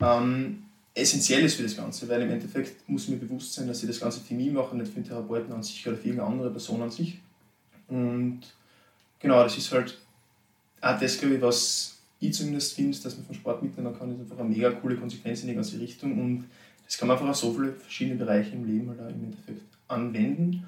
ähm, 0.00 0.62
essentiell 0.94 1.44
ist 1.44 1.54
für 1.54 1.62
das 1.62 1.76
Ganze, 1.76 2.08
weil 2.08 2.22
im 2.22 2.30
Endeffekt 2.30 2.88
muss 2.88 3.08
mir 3.08 3.16
bewusst 3.16 3.54
sein, 3.54 3.66
dass 3.66 3.82
ich 3.82 3.88
das 3.88 4.00
Ganze 4.00 4.20
für 4.20 4.34
mich 4.34 4.52
mache, 4.52 4.76
nicht 4.76 4.88
für 4.88 5.00
den 5.00 5.08
Therapeuten 5.08 5.52
an 5.52 5.62
sich 5.62 5.86
oder 5.86 5.96
für 5.96 6.08
irgendeine 6.08 6.30
andere 6.30 6.50
Person 6.50 6.82
an 6.82 6.90
sich. 6.90 7.18
Und 7.88 8.40
genau, 9.18 9.42
das 9.42 9.56
ist 9.56 9.72
halt 9.72 9.98
auch 10.80 10.98
das, 10.98 11.18
glaube 11.18 11.36
ich, 11.36 11.42
was 11.42 11.96
ich 12.20 12.34
zumindest 12.34 12.74
finde, 12.74 12.96
dass 12.98 13.16
man 13.16 13.26
von 13.26 13.34
Sport 13.34 13.62
mitnehmen 13.62 13.96
kann, 13.98 14.12
ist 14.12 14.20
einfach 14.20 14.38
eine 14.38 14.48
mega 14.48 14.70
coole 14.70 14.96
Konsequenz 14.96 15.42
in 15.42 15.48
die 15.48 15.54
ganze 15.54 15.80
Richtung 15.80 16.20
und 16.20 16.44
das 16.92 16.98
kann 16.98 17.08
man 17.08 17.16
einfach 17.16 17.30
auf 17.30 17.36
so 17.36 17.54
viele 17.54 17.72
verschiedene 17.72 18.16
Bereiche 18.16 18.54
im 18.54 18.66
Leben 18.66 18.90
auch 18.90 19.08
im 19.08 19.24
Endeffekt 19.24 19.62
anwenden 19.88 20.62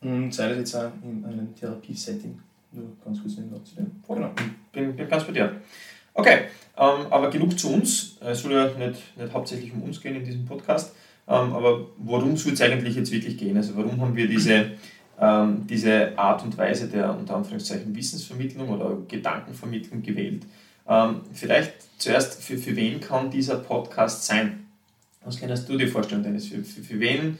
und 0.00 0.32
sei 0.32 0.48
das 0.48 0.56
jetzt 0.56 0.74
auch 0.74 0.90
in 1.04 1.22
einem 1.22 1.54
Therapiesetting. 1.54 2.38
Nur 2.72 2.84
ganz 3.04 3.20
kurz 3.20 3.36
Wort 3.50 3.66
zu 3.66 3.74
dem. 3.76 3.90
Genau. 4.08 4.30
Bin, 4.72 4.96
bin 4.96 5.06
ganz 5.06 5.24
bei 5.24 5.32
dir. 5.32 5.60
Okay, 6.14 6.44
ähm, 6.78 7.06
aber 7.10 7.28
genug 7.28 7.58
zu 7.58 7.74
uns. 7.74 8.16
Es 8.20 8.40
soll 8.40 8.54
ja 8.54 8.64
nicht, 8.68 9.18
nicht 9.18 9.34
hauptsächlich 9.34 9.70
um 9.74 9.82
uns 9.82 10.00
gehen 10.00 10.16
in 10.16 10.24
diesem 10.24 10.46
Podcast. 10.46 10.96
Ähm, 11.28 11.52
aber 11.52 11.86
worum 11.98 12.38
soll 12.38 12.54
es 12.54 12.62
eigentlich 12.62 12.96
jetzt 12.96 13.12
wirklich 13.12 13.36
gehen? 13.36 13.58
Also 13.58 13.76
warum 13.76 14.00
haben 14.00 14.16
wir 14.16 14.28
diese, 14.28 14.70
ähm, 15.20 15.66
diese 15.66 16.18
Art 16.18 16.42
und 16.42 16.56
Weise 16.56 16.88
der 16.88 17.14
unter 17.14 17.36
Anführungszeichen 17.36 17.94
Wissensvermittlung 17.94 18.70
oder 18.70 18.96
Gedankenvermittlung 19.06 20.02
gewählt? 20.02 20.46
Ähm, 20.88 21.20
vielleicht 21.34 21.74
zuerst, 22.00 22.42
für, 22.42 22.56
für 22.56 22.74
wen 22.76 22.98
kann 22.98 23.30
dieser 23.30 23.56
Podcast 23.56 24.24
sein? 24.24 24.65
Was 25.26 25.40
kannst 25.40 25.68
du 25.68 25.76
dir 25.76 25.88
vorstellen, 25.88 26.22
Dennis? 26.22 26.46
Für, 26.46 26.62
für, 26.62 26.82
für 26.82 27.00
wen 27.00 27.36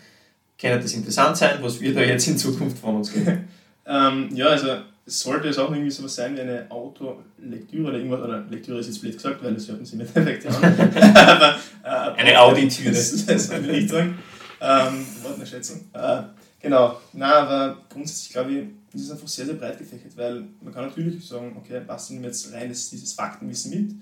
kann 0.59 0.81
das 0.81 0.93
interessant 0.93 1.37
sein, 1.37 1.59
was 1.61 1.81
wir 1.81 1.95
da 1.95 2.01
jetzt 2.01 2.27
in 2.27 2.37
Zukunft 2.37 2.79
von 2.79 2.97
uns 2.97 3.13
gehen? 3.13 3.45
ähm, 3.87 4.29
ja, 4.35 4.49
also 4.49 4.79
es 5.07 5.21
sollte 5.21 5.49
es 5.49 5.59
auch 5.59 5.71
irgendwie 5.71 5.91
sowas 5.91 6.17
sein 6.17 6.37
wie 6.37 6.41
eine 6.41 6.69
Autolektüre 6.69 7.89
oder 7.89 7.99
irgendwas, 7.99 8.21
oder 8.23 8.45
Lektüre 8.51 8.81
ist 8.81 8.89
jetzt 8.89 9.01
blöd 9.01 9.15
gesagt, 9.15 9.43
weil 9.45 9.55
das 9.55 9.69
hört 9.69 9.79
man 9.79 9.87
sich 9.87 9.99
nicht 9.99 10.17
direkt 10.17 10.47
an. 10.47 10.55
Aber, 11.15 11.57
äh, 11.85 12.21
eine 12.21 12.41
Auditüre. 12.41 12.91
Das, 12.91 13.25
das 13.25 13.51
will 13.51 13.71
ich 13.71 13.83
nicht 13.83 13.91
sagen. 13.91 14.19
Ähm, 14.61 15.07
Warte 15.23 15.37
eine 15.37 15.47
Schätzung. 15.47 15.83
Äh, 15.93 16.23
genau, 16.61 17.01
na, 17.13 17.35
aber 17.35 17.77
grundsätzlich 17.89 18.33
glaube 18.33 18.53
ich, 18.53 18.65
ist 18.95 19.05
es 19.05 19.11
einfach 19.13 19.29
sehr, 19.29 19.45
sehr 19.45 19.55
breit 19.55 19.79
gefächert, 19.79 20.17
weil 20.17 20.45
man 20.61 20.73
kann 20.73 20.87
natürlich 20.87 21.25
sagen, 21.25 21.55
okay, 21.57 21.83
nehmen 22.09 22.23
wir 22.23 22.31
jetzt 22.31 22.53
rein 22.53 22.69
das, 22.69 22.91
dieses 22.91 23.13
Faktenwissen 23.13 23.71
mit 23.71 23.95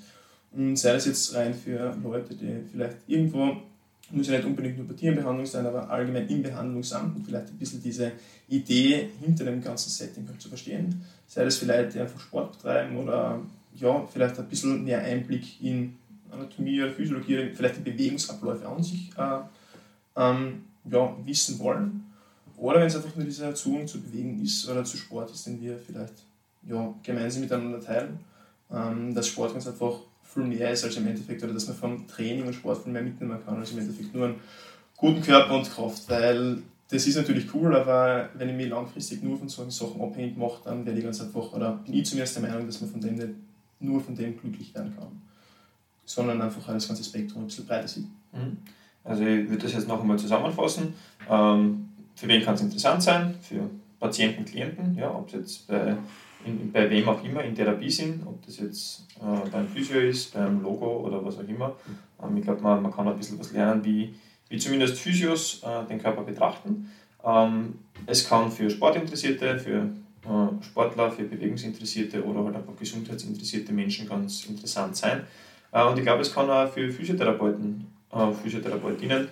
und 0.52 0.76
sei 0.76 0.92
das 0.92 1.06
jetzt 1.06 1.34
rein 1.34 1.52
für 1.52 1.96
Leute, 2.02 2.34
die 2.34 2.62
vielleicht 2.70 2.98
irgendwo 3.08 3.56
muss 4.10 4.28
ja 4.28 4.36
nicht 4.36 4.46
unbedingt 4.46 4.76
nur 4.76 4.86
bei 4.86 4.94
Tierenbehandlung 4.94 5.46
sein, 5.46 5.66
aber 5.66 5.88
allgemein 5.88 6.28
in 6.28 6.42
Behandlung 6.42 6.82
sind 6.82 7.16
und 7.16 7.24
vielleicht 7.24 7.48
ein 7.48 7.58
bisschen 7.58 7.82
diese 7.82 8.12
Idee 8.48 9.10
hinter 9.20 9.44
dem 9.44 9.62
ganzen 9.62 9.90
Setting 9.90 10.28
halt 10.28 10.40
zu 10.40 10.48
verstehen. 10.48 11.02
Sei 11.26 11.44
das 11.44 11.56
vielleicht, 11.56 11.96
einfach 11.96 12.20
Sport 12.20 12.52
betreiben 12.52 12.96
oder 12.98 13.40
ja, 13.74 14.06
vielleicht 14.12 14.38
ein 14.38 14.46
bisschen 14.46 14.84
mehr 14.84 15.02
Einblick 15.02 15.60
in 15.62 15.96
Anatomie 16.30 16.82
oder 16.82 16.92
Physiologie, 16.92 17.50
vielleicht 17.54 17.76
die 17.76 17.90
Bewegungsabläufe 17.90 18.68
an 18.68 18.82
sich 18.82 19.10
äh, 19.16 19.40
ähm, 20.16 20.64
ja, 20.90 21.16
wissen 21.24 21.58
wollen. 21.58 22.04
Oder 22.56 22.80
wenn 22.80 22.86
es 22.86 22.96
einfach 22.96 23.14
nur 23.16 23.24
dieser 23.24 23.54
Zugang 23.54 23.86
zu 23.86 24.00
Bewegen 24.00 24.42
ist 24.42 24.68
oder 24.68 24.84
zu 24.84 24.96
Sport 24.96 25.30
ist, 25.32 25.46
den 25.46 25.60
wir 25.60 25.78
vielleicht 25.78 26.14
ja, 26.68 26.94
gemeinsam 27.02 27.42
miteinander 27.42 27.80
teilen. 27.80 28.18
Ähm, 28.72 29.14
dass 29.14 29.28
Sport 29.28 29.52
ganz 29.52 29.66
einfach 29.66 30.00
viel 30.24 30.44
mehr 30.44 30.70
ist 30.70 30.84
als 30.84 30.96
im 30.96 31.06
Endeffekt, 31.06 31.42
oder 31.44 31.52
dass 31.52 31.68
man 31.68 31.76
vom 31.76 32.06
Training 32.08 32.46
und 32.46 32.54
Sport 32.54 32.82
viel 32.82 32.92
mehr 32.92 33.02
mitnehmen 33.02 33.38
kann, 33.44 33.56
als 33.56 33.72
im 33.72 33.78
Endeffekt 33.78 34.14
nur 34.14 34.26
einen 34.26 34.40
guten 34.96 35.22
Körper 35.22 35.54
und 35.54 35.70
Kraft, 35.70 36.08
weil 36.08 36.58
das 36.90 37.06
ist 37.06 37.16
natürlich 37.16 37.52
cool, 37.54 37.74
aber 37.74 38.28
wenn 38.34 38.48
ich 38.48 38.56
mich 38.56 38.68
langfristig 38.68 39.22
nur 39.22 39.38
von 39.38 39.48
solchen 39.48 39.70
Sachen 39.70 40.00
abhängig 40.00 40.36
mache, 40.36 40.62
dann 40.64 40.84
werde 40.84 40.98
ich 40.98 41.04
ganz 41.04 41.20
einfach, 41.20 41.52
oder 41.52 41.72
bin 41.84 41.94
ich 41.94 42.06
zumindest 42.06 42.36
der 42.36 42.42
Meinung, 42.42 42.66
dass 42.66 42.80
man 42.80 42.90
von 42.90 43.00
dem 43.00 43.14
nicht 43.14 43.30
nur 43.80 44.00
von 44.00 44.14
dem 44.14 44.38
glücklich 44.38 44.74
werden 44.74 44.94
kann, 44.96 45.08
sondern 46.04 46.40
einfach 46.40 46.66
das 46.66 46.86
ganze 46.86 47.04
Spektrum 47.04 47.42
ein 47.42 47.46
bisschen 47.46 47.66
breiter 47.66 47.88
sieht. 47.88 48.06
Mhm. 48.32 48.58
Also 49.02 49.22
ich 49.24 49.48
würde 49.48 49.62
das 49.62 49.72
jetzt 49.72 49.88
noch 49.88 50.00
einmal 50.00 50.18
zusammenfassen. 50.18 50.94
Ähm, 51.28 51.88
für 52.14 52.28
wen 52.28 52.42
kann 52.42 52.54
es 52.54 52.62
interessant 52.62 53.02
sein? 53.02 53.34
Für 53.42 53.68
Patienten, 54.00 54.44
Klienten, 54.44 54.94
ja, 54.96 55.10
ob 55.14 55.28
es 55.28 55.32
jetzt 55.32 55.66
bei 55.66 55.96
in, 56.44 56.72
bei 56.72 56.88
wem 56.90 57.08
auch 57.08 57.22
immer 57.24 57.42
in 57.42 57.54
Therapie 57.54 57.90
sind, 57.90 58.26
ob 58.26 58.44
das 58.44 58.58
jetzt 58.58 59.06
äh, 59.20 59.48
beim 59.50 59.68
Physio 59.68 60.00
ist, 60.00 60.34
beim 60.34 60.62
Logo 60.62 61.06
oder 61.06 61.24
was 61.24 61.38
auch 61.38 61.48
immer. 61.48 61.74
Ähm, 62.22 62.36
ich 62.36 62.44
glaube, 62.44 62.62
man, 62.62 62.82
man 62.82 62.92
kann 62.92 63.08
ein 63.08 63.16
bisschen 63.16 63.38
was 63.38 63.52
lernen, 63.52 63.84
wie, 63.84 64.14
wie 64.48 64.58
zumindest 64.58 64.98
Physios 64.98 65.62
äh, 65.62 65.88
den 65.88 66.00
Körper 66.00 66.22
betrachten. 66.22 66.90
Ähm, 67.24 67.78
es 68.06 68.28
kann 68.28 68.50
für 68.50 68.68
Sportinteressierte, 68.70 69.58
für 69.58 69.90
äh, 70.24 70.64
Sportler, 70.64 71.10
für 71.10 71.24
Bewegungsinteressierte 71.24 72.24
oder 72.24 72.44
halt 72.44 72.56
einfach 72.56 72.76
gesundheitsinteressierte 72.76 73.72
Menschen 73.72 74.08
ganz 74.08 74.44
interessant 74.46 74.96
sein. 74.96 75.22
Äh, 75.72 75.84
und 75.84 75.98
ich 75.98 76.04
glaube, 76.04 76.22
es 76.22 76.32
kann 76.32 76.50
auch 76.50 76.68
für 76.68 76.90
Physiotherapeuten 76.90 77.86
äh, 78.14 78.32
Physiotherapeutinnen 78.32 79.28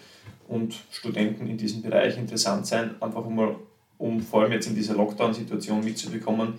und 0.48 0.74
Studenten 0.90 1.46
in 1.46 1.56
diesem 1.56 1.82
Bereich 1.82 2.18
interessant 2.18 2.66
sein, 2.66 2.96
einfach 3.00 3.24
mal, 3.28 3.54
um 3.98 4.20
vor 4.20 4.42
allem 4.42 4.52
jetzt 4.52 4.66
in 4.66 4.74
dieser 4.74 4.94
Lockdown-Situation 4.94 5.84
mitzubekommen, 5.84 6.54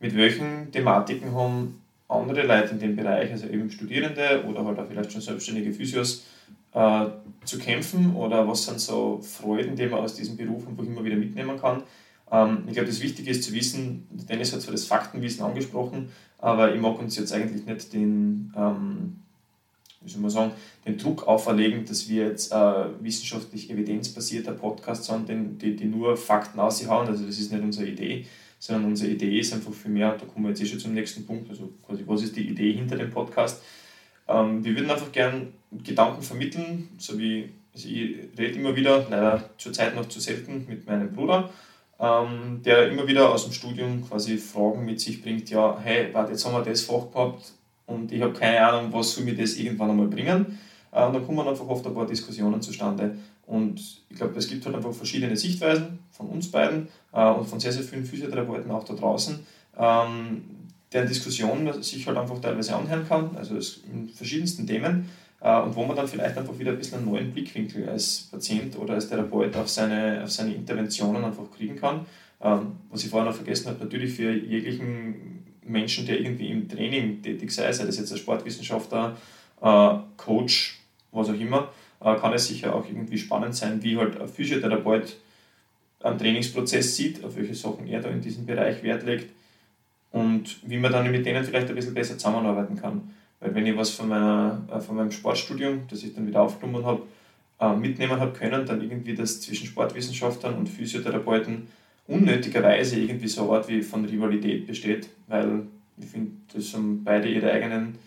mit 0.00 0.16
welchen 0.16 0.72
Thematiken 0.72 1.34
haben 1.34 1.80
andere 2.08 2.44
Leute 2.44 2.72
in 2.72 2.80
dem 2.80 2.96
Bereich, 2.96 3.30
also 3.30 3.46
eben 3.46 3.70
Studierende 3.70 4.44
oder 4.48 4.64
halt 4.64 4.78
auch 4.78 4.86
vielleicht 4.86 5.12
schon 5.12 5.20
selbstständige 5.20 5.72
Physios, 5.72 6.24
äh, 6.72 7.06
zu 7.44 7.58
kämpfen 7.58 8.14
oder 8.16 8.46
was 8.46 8.64
sind 8.64 8.80
so 8.80 9.20
Freuden, 9.22 9.76
die 9.76 9.86
man 9.86 10.00
aus 10.00 10.14
diesem 10.14 10.36
Beruf 10.36 10.66
einfach 10.66 10.84
immer 10.84 11.04
wieder 11.04 11.16
mitnehmen 11.16 11.58
kann. 11.60 11.82
Ähm, 12.30 12.64
ich 12.66 12.74
glaube, 12.74 12.88
das 12.88 13.00
Wichtige 13.00 13.30
ist 13.30 13.44
zu 13.44 13.52
wissen, 13.52 14.06
Dennis 14.10 14.52
hat 14.52 14.62
zwar 14.62 14.72
das 14.72 14.86
Faktenwissen 14.86 15.44
angesprochen, 15.44 16.10
aber 16.38 16.74
ich 16.74 16.80
mag 16.80 16.98
uns 16.98 17.16
jetzt 17.16 17.32
eigentlich 17.32 17.66
nicht 17.66 17.92
den, 17.92 18.52
ähm, 18.56 19.20
wie 20.00 20.10
soll 20.10 20.22
man 20.22 20.30
sagen, 20.30 20.52
den 20.86 20.96
Druck 20.96 21.26
auferlegen, 21.26 21.84
dass 21.84 22.08
wir 22.08 22.28
jetzt 22.28 22.52
äh, 22.52 22.84
wissenschaftlich 23.00 23.70
evidenzbasierter 23.70 24.52
Podcast 24.52 25.04
sind, 25.04 25.28
den, 25.28 25.58
die, 25.58 25.76
die 25.76 25.86
nur 25.86 26.16
Fakten 26.16 26.58
aushauen. 26.60 27.08
Also 27.08 27.26
das 27.26 27.38
ist 27.38 27.52
nicht 27.52 27.62
unsere 27.62 27.86
Idee, 27.86 28.26
sondern 28.60 28.84
unsere 28.84 29.10
Idee 29.10 29.40
ist 29.40 29.52
einfach 29.52 29.72
viel 29.72 29.90
mehr, 29.90 30.12
da 30.12 30.26
kommen 30.26 30.44
wir 30.44 30.50
jetzt 30.50 30.62
eh 30.62 30.66
schon 30.66 30.78
zum 30.78 30.94
nächsten 30.94 31.26
Punkt, 31.26 31.50
also 31.50 31.72
quasi 31.84 32.04
was 32.06 32.22
ist 32.22 32.36
die 32.36 32.46
Idee 32.46 32.72
hinter 32.74 32.96
dem 32.96 33.10
Podcast. 33.10 33.62
Ähm, 34.28 34.62
wir 34.62 34.76
würden 34.76 34.90
einfach 34.90 35.10
gern 35.10 35.48
Gedanken 35.82 36.22
vermitteln, 36.22 36.90
so 36.98 37.18
wie 37.18 37.50
also 37.72 37.88
ich 37.88 38.16
rede 38.38 38.58
immer 38.58 38.76
wieder, 38.76 39.06
leider 39.08 39.50
zurzeit 39.56 39.94
noch 39.94 40.08
zu 40.08 40.20
selten, 40.20 40.66
mit 40.68 40.86
meinem 40.86 41.12
Bruder, 41.12 41.50
ähm, 41.98 42.60
der 42.64 42.90
immer 42.90 43.06
wieder 43.06 43.32
aus 43.32 43.44
dem 43.44 43.52
Studium 43.52 44.06
quasi 44.06 44.36
Fragen 44.38 44.84
mit 44.84 45.00
sich 45.00 45.22
bringt, 45.22 45.50
ja, 45.50 45.78
hey, 45.82 46.08
warte, 46.12 46.32
jetzt 46.32 46.44
haben 46.44 46.52
wir 46.52 46.62
das 46.62 46.82
Fach 46.82 47.10
gehabt 47.10 47.52
und 47.86 48.12
ich 48.12 48.20
habe 48.20 48.32
keine 48.32 48.66
Ahnung, 48.66 48.92
was 48.92 49.12
soll 49.12 49.24
mir 49.24 49.34
das 49.34 49.56
irgendwann 49.56 49.90
einmal 49.90 50.08
bringen. 50.08 50.58
Äh, 50.92 51.06
und 51.06 51.14
dann 51.14 51.26
kommen 51.26 51.46
einfach 51.46 51.66
oft 51.66 51.86
ein 51.86 51.94
paar 51.94 52.06
Diskussionen 52.06 52.60
zustande. 52.60 53.16
Und 53.50 53.80
ich 54.08 54.16
glaube, 54.16 54.38
es 54.38 54.48
gibt 54.48 54.64
halt 54.64 54.76
einfach 54.76 54.92
verschiedene 54.92 55.36
Sichtweisen 55.36 55.98
von 56.12 56.28
uns 56.28 56.50
beiden 56.50 56.88
äh, 57.12 57.30
und 57.30 57.48
von 57.48 57.58
sehr, 57.58 57.72
sehr 57.72 57.82
vielen 57.82 58.04
Physiotherapeuten 58.04 58.70
auch 58.70 58.84
da 58.84 58.94
draußen, 58.94 59.40
ähm, 59.76 60.44
deren 60.92 61.08
Diskussion 61.08 61.82
sich 61.82 62.06
halt 62.06 62.16
einfach 62.16 62.40
teilweise 62.40 62.76
anhören 62.76 63.06
kann, 63.08 63.36
also 63.36 63.56
in 63.92 64.08
verschiedensten 64.08 64.68
Themen 64.68 65.08
äh, 65.40 65.60
und 65.60 65.74
wo 65.74 65.84
man 65.84 65.96
dann 65.96 66.06
vielleicht 66.06 66.38
einfach 66.38 66.56
wieder 66.58 66.70
ein 66.70 66.78
bisschen 66.78 66.98
einen 66.98 67.10
neuen 67.10 67.32
Blickwinkel 67.32 67.88
als 67.88 68.28
Patient 68.30 68.78
oder 68.78 68.94
als 68.94 69.08
Therapeut 69.08 69.56
auf 69.56 69.68
seine, 69.68 70.22
auf 70.22 70.30
seine 70.30 70.54
Interventionen 70.54 71.24
einfach 71.24 71.50
kriegen 71.50 71.74
kann. 71.74 72.06
Ähm, 72.40 72.72
was 72.88 73.02
ich 73.02 73.10
vorher 73.10 73.28
noch 73.28 73.36
vergessen 73.36 73.66
habe, 73.66 73.82
natürlich 73.82 74.14
für 74.14 74.32
jeglichen 74.32 75.44
Menschen, 75.64 76.06
der 76.06 76.20
irgendwie 76.20 76.50
im 76.50 76.68
Training 76.68 77.20
tätig 77.20 77.50
sei, 77.50 77.72
sei 77.72 77.84
das 77.84 77.98
jetzt 77.98 78.12
ein 78.12 78.18
Sportwissenschaftler, 78.18 79.16
Coach, 80.16 80.79
was 81.12 81.28
auch 81.28 81.38
immer, 81.38 81.72
äh, 82.00 82.14
kann 82.16 82.32
es 82.32 82.46
sicher 82.46 82.74
auch 82.74 82.86
irgendwie 82.86 83.18
spannend 83.18 83.54
sein, 83.54 83.82
wie 83.82 83.96
halt 83.96 84.20
ein 84.20 84.28
Physiotherapeut 84.28 85.16
einen 86.02 86.18
Trainingsprozess 86.18 86.96
sieht, 86.96 87.22
auf 87.24 87.36
welche 87.36 87.54
Sachen 87.54 87.86
er 87.86 88.00
da 88.00 88.08
in 88.08 88.20
diesem 88.20 88.46
Bereich 88.46 88.82
Wert 88.82 89.04
legt 89.04 89.30
und 90.12 90.56
wie 90.62 90.78
man 90.78 90.92
dann 90.92 91.10
mit 91.10 91.26
denen 91.26 91.44
vielleicht 91.44 91.68
ein 91.68 91.74
bisschen 91.74 91.94
besser 91.94 92.16
zusammenarbeiten 92.16 92.76
kann. 92.76 93.14
Weil 93.40 93.54
wenn 93.54 93.66
ich 93.66 93.76
was 93.76 93.90
von, 93.90 94.08
meiner, 94.08 94.62
äh, 94.72 94.80
von 94.80 94.96
meinem 94.96 95.10
Sportstudium, 95.10 95.82
das 95.88 96.02
ich 96.02 96.14
dann 96.14 96.26
wieder 96.26 96.42
aufgenommen 96.42 96.84
habe, 96.84 97.02
äh, 97.60 97.74
mitnehmen 97.74 98.18
habe 98.18 98.32
können, 98.32 98.66
dann 98.66 98.80
irgendwie 98.80 99.14
das 99.14 99.40
zwischen 99.40 99.66
Sportwissenschaftlern 99.66 100.54
und 100.54 100.68
Physiotherapeuten 100.68 101.68
unnötigerweise 102.06 102.98
irgendwie 102.98 103.28
so 103.28 103.42
eine 103.42 103.58
Art 103.58 103.68
wie 103.68 103.82
von 103.82 104.04
Rivalität 104.04 104.66
besteht, 104.66 105.10
weil 105.28 105.62
ich 105.98 106.06
finde, 106.06 106.32
das 106.52 106.74
haben 106.74 107.04
beide 107.04 107.28
ihre 107.28 107.52
eigenen 107.52 107.98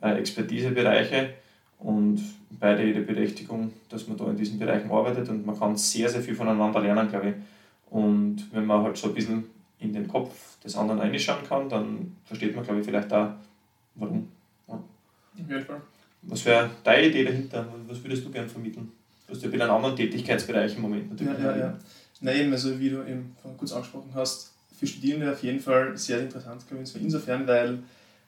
Expertisebereiche 0.00 1.34
und 1.78 2.20
beide 2.50 2.88
ihre 2.88 3.00
Berechtigung, 3.00 3.72
dass 3.88 4.08
man 4.08 4.16
da 4.16 4.30
in 4.30 4.36
diesen 4.36 4.58
Bereichen 4.58 4.90
arbeitet 4.90 5.28
und 5.28 5.44
man 5.44 5.58
kann 5.58 5.76
sehr, 5.76 6.08
sehr 6.08 6.22
viel 6.22 6.34
voneinander 6.34 6.80
lernen, 6.80 7.08
glaube 7.08 7.30
ich. 7.30 7.34
Und 7.90 8.52
wenn 8.52 8.66
man 8.66 8.82
halt 8.82 8.96
so 8.96 9.08
ein 9.08 9.14
bisschen 9.14 9.44
in 9.78 9.92
den 9.92 10.08
Kopf 10.08 10.58
des 10.62 10.76
anderen 10.76 11.00
reinschauen 11.00 11.46
kann, 11.46 11.68
dann 11.68 12.16
versteht 12.24 12.54
man, 12.54 12.64
glaube 12.64 12.80
ich, 12.80 12.86
vielleicht 12.86 13.12
auch, 13.12 13.30
warum. 13.94 14.28
Ja. 14.66 14.74
Auf 14.74 15.48
jeden 15.48 15.64
Fall. 15.64 15.80
Was 16.22 16.44
wäre 16.46 16.70
deine 16.82 17.08
Idee 17.08 17.24
dahinter? 17.24 17.66
Was 17.86 18.02
würdest 18.02 18.24
du 18.24 18.30
gerne 18.30 18.48
vermitteln? 18.48 18.90
Du 19.26 19.34
hast 19.34 19.42
ja 19.42 19.52
wieder 19.52 19.64
einen 19.64 19.74
anderen 19.74 19.96
Tätigkeitsbereich 19.96 20.76
im 20.76 20.82
Moment 20.82 21.10
natürlich. 21.10 21.38
Ja, 21.38 21.50
ja, 21.50 21.56
ja. 21.56 21.78
Na 22.20 22.32
eben, 22.32 22.52
also 22.52 22.78
wie 22.80 22.90
du 22.90 23.02
eben 23.02 23.36
kurz 23.58 23.72
angesprochen 23.72 24.10
hast, 24.14 24.52
für 24.78 24.86
Studierende 24.86 25.30
auf 25.30 25.42
jeden 25.42 25.60
Fall 25.60 25.96
sehr 25.96 26.20
interessant, 26.20 26.66
glaube 26.66 26.84
ich, 26.84 26.96
insofern, 26.96 27.46
weil 27.46 27.78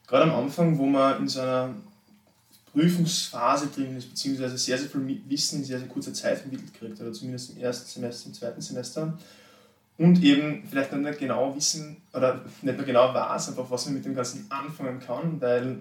gerade 0.05 0.31
am 0.31 0.43
Anfang, 0.43 0.77
wo 0.77 0.85
man 0.85 1.19
in 1.19 1.27
so 1.27 1.41
einer 1.41 1.73
Prüfungsphase 2.77 3.67
drin 3.67 3.97
ist, 3.97 4.09
beziehungsweise 4.09 4.57
sehr, 4.57 4.77
sehr 4.77 4.89
viel 4.89 5.19
Wissen 5.27 5.59
in 5.59 5.65
sehr, 5.65 5.79
sehr 5.79 5.87
kurzer 5.87 6.13
Zeit 6.13 6.37
vermittelt 6.37 6.73
kriegt, 6.73 7.01
oder 7.01 7.11
zumindest 7.11 7.55
im 7.55 7.63
ersten 7.63 7.87
Semester, 7.87 8.27
im 8.27 8.33
zweiten 8.35 8.61
Semester, 8.61 9.17
und 9.97 10.23
eben 10.23 10.63
vielleicht 10.69 10.91
nicht 10.91 11.01
mehr 11.01 11.13
genau 11.13 11.55
wissen 11.55 11.97
oder 12.13 12.45
nicht 12.61 12.77
mehr 12.77 12.85
genau 12.85 13.13
weiß, 13.15 13.49
einfach 13.49 13.69
was 13.71 13.85
man 13.85 13.95
mit 13.95 14.05
dem 14.05 14.13
Ganzen 14.13 14.45
anfangen 14.49 14.99
kann, 14.99 15.41
weil 15.41 15.79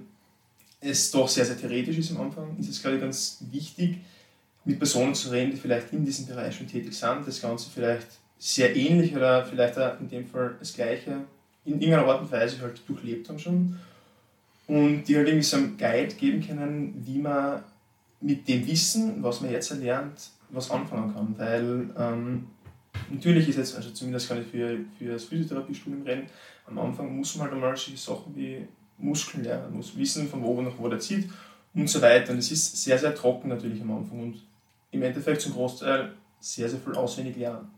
es 0.80 1.10
doch 1.10 1.28
sehr, 1.28 1.44
sehr 1.44 1.58
theoretisch 1.58 1.98
ist 1.98 2.12
am 2.12 2.22
Anfang, 2.22 2.56
ist 2.58 2.70
es, 2.70 2.80
glaube 2.80 2.96
ich, 2.96 3.02
ganz 3.02 3.38
wichtig, 3.50 3.98
mit 4.64 4.78
Personen 4.78 5.14
zu 5.14 5.28
reden, 5.30 5.50
die 5.50 5.58
vielleicht 5.58 5.92
in 5.92 6.04
diesem 6.04 6.26
Bereich 6.26 6.56
schon 6.56 6.66
tätig 6.66 6.94
sind, 6.94 7.26
das 7.26 7.42
Ganze 7.42 7.68
vielleicht 7.68 8.06
sehr 8.38 8.74
ähnlich 8.74 9.14
oder 9.14 9.44
vielleicht 9.44 9.78
auch 9.78 10.00
in 10.00 10.08
dem 10.08 10.26
Fall 10.26 10.56
das 10.58 10.72
Gleiche 10.72 11.24
in 11.66 11.74
irgendeiner 11.74 12.06
Art 12.06 12.22
und 12.22 12.32
Weise 12.32 12.60
halt 12.62 12.80
durchlebt 12.88 13.28
haben 13.28 13.38
schon 13.38 13.78
und 14.66 15.04
die 15.04 15.16
halt 15.16 15.28
irgendwie 15.28 15.44
so 15.44 15.56
einen 15.56 15.76
Guide 15.76 16.14
geben 16.14 16.46
können, 16.46 17.02
wie 17.04 17.18
man 17.18 17.62
mit 18.20 18.48
dem 18.48 18.66
Wissen, 18.66 19.22
was 19.22 19.40
man 19.40 19.50
jetzt 19.50 19.70
erlernt, 19.70 20.30
was 20.50 20.70
anfangen 20.70 21.14
kann, 21.14 21.34
weil 21.36 21.90
ähm, 21.98 22.46
Natürlich 23.10 23.48
ist 23.48 23.56
jetzt, 23.56 23.76
also 23.76 23.90
zumindest 23.90 24.28
kann 24.28 24.40
ich 24.40 24.46
für, 24.46 24.78
für 24.98 25.12
das 25.12 25.24
Physiotherapiestudium 25.24 26.02
reden, 26.02 26.26
am 26.66 26.78
Anfang 26.78 27.16
muss 27.16 27.36
man 27.36 27.46
halt 27.46 27.54
einmal 27.54 27.76
solche 27.76 27.96
Sachen 27.96 28.34
wie 28.34 28.66
Muskeln 28.98 29.44
lernen, 29.44 29.76
muss 29.76 29.96
wissen, 29.96 30.28
von 30.28 30.42
wo 30.42 30.60
nach 30.60 30.72
wo 30.78 30.88
der 30.88 30.98
zieht 30.98 31.28
und 31.74 31.88
so 31.88 32.00
weiter. 32.02 32.32
Und 32.32 32.38
es 32.38 32.50
ist 32.50 32.82
sehr, 32.82 32.98
sehr 32.98 33.14
trocken 33.14 33.48
natürlich 33.48 33.80
am 33.80 33.92
Anfang 33.92 34.20
und 34.20 34.42
im 34.90 35.02
Endeffekt 35.02 35.42
zum 35.42 35.52
Großteil 35.52 36.12
sehr, 36.40 36.68
sehr 36.68 36.80
viel 36.80 36.94
auswendig 36.94 37.36
lernen. 37.36 37.68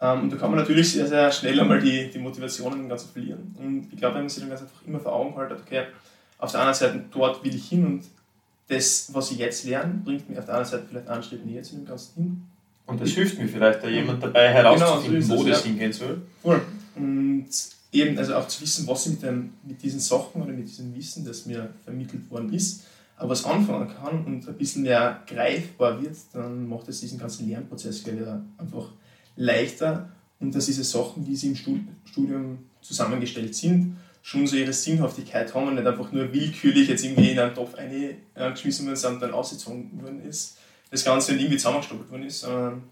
Ähm, 0.00 0.22
und 0.22 0.32
da 0.32 0.36
kann 0.36 0.50
man 0.50 0.60
natürlich 0.60 0.92
sehr, 0.92 1.06
sehr 1.06 1.30
schnell 1.32 1.58
einmal 1.58 1.80
die, 1.80 2.10
die 2.10 2.18
Motivation 2.18 2.72
im 2.74 2.88
Ganzen 2.88 3.10
verlieren. 3.10 3.54
Und 3.58 3.88
ich 3.92 3.98
glaube, 3.98 4.16
wenn 4.16 4.22
man 4.22 4.28
sich 4.28 4.40
dann 4.40 4.50
ganz 4.50 4.62
einfach 4.62 4.86
immer 4.86 5.00
vor 5.00 5.12
Augen 5.14 5.34
hält, 5.34 5.52
okay, 5.52 5.84
auf 6.38 6.50
der 6.50 6.60
anderen 6.60 6.78
Seite, 6.78 7.04
dort 7.12 7.42
will 7.42 7.54
ich 7.54 7.68
hin 7.68 7.86
und 7.86 8.04
das, 8.68 9.08
was 9.12 9.30
ich 9.30 9.38
jetzt 9.38 9.64
lerne, 9.64 9.94
bringt 10.04 10.28
mir 10.28 10.38
auf 10.38 10.44
der 10.44 10.54
anderen 10.54 10.70
Seite 10.70 10.86
vielleicht 10.88 11.08
einen 11.08 11.22
Schritt 11.22 11.46
näher 11.46 11.62
zu 11.62 11.76
dem 11.76 11.86
Ganzen 11.86 12.14
hin. 12.14 12.42
Und 12.86 13.00
das 13.00 13.10
hilft 13.10 13.38
mir 13.38 13.48
vielleicht 13.48 13.82
da 13.82 13.88
jemand 13.88 14.22
dabei 14.22 14.48
herauszufinden, 14.48 15.20
genau, 15.20 15.36
so 15.36 15.44
wo 15.44 15.48
das 15.48 15.60
ja. 15.60 15.70
hingehen 15.70 15.92
soll. 15.92 16.22
Cool. 16.44 16.60
Und 16.94 17.48
eben, 17.92 18.18
also 18.18 18.34
auch 18.36 18.46
zu 18.48 18.62
wissen, 18.62 18.86
was 18.86 19.06
ich 19.06 19.12
mit, 19.12 19.22
dem, 19.22 19.54
mit 19.64 19.82
diesen 19.82 20.00
Sachen 20.00 20.42
oder 20.42 20.52
mit 20.52 20.68
diesem 20.68 20.94
Wissen, 20.94 21.24
das 21.24 21.46
mir 21.46 21.70
vermittelt 21.84 22.30
worden 22.30 22.52
ist, 22.52 22.84
aber 23.16 23.30
was 23.30 23.44
anfangen 23.44 23.88
kann 23.88 24.24
und 24.24 24.46
ein 24.46 24.54
bisschen 24.54 24.82
mehr 24.82 25.22
greifbar 25.26 26.00
wird, 26.02 26.16
dann 26.32 26.68
macht 26.68 26.88
es 26.88 27.00
diesen 27.00 27.18
ganzen 27.18 27.48
Lernprozess 27.48 28.06
wieder 28.06 28.42
einfach 28.58 28.90
leichter 29.36 30.10
und 30.40 30.54
dass 30.54 30.66
diese 30.66 30.84
Sachen, 30.84 31.26
wie 31.26 31.36
sie 31.36 31.48
im 31.48 31.56
Studium 31.56 32.58
zusammengestellt 32.80 33.54
sind, 33.54 33.96
schon 34.22 34.46
so 34.46 34.56
ihre 34.56 34.72
Sinnhaftigkeit 34.72 35.54
haben 35.54 35.68
und 35.68 35.74
nicht 35.76 35.86
einfach 35.86 36.10
nur 36.10 36.32
willkürlich 36.32 36.88
jetzt 36.88 37.04
irgendwie 37.04 37.30
in 37.30 37.38
einen 37.38 37.54
Topf 37.54 37.74
eingeschmissen 37.74 38.86
worden 38.86 38.96
sind 38.96 39.14
und 39.14 39.20
dann 39.20 39.32
ausgezogen 39.32 40.02
worden 40.02 40.22
ist 40.22 40.56
das 40.90 41.04
Ganze 41.04 41.32
nicht 41.32 41.42
irgendwie 41.42 41.58
zusammengestoppt 41.58 42.10
worden 42.10 42.24
ist, 42.24 42.40
sondern 42.40 42.82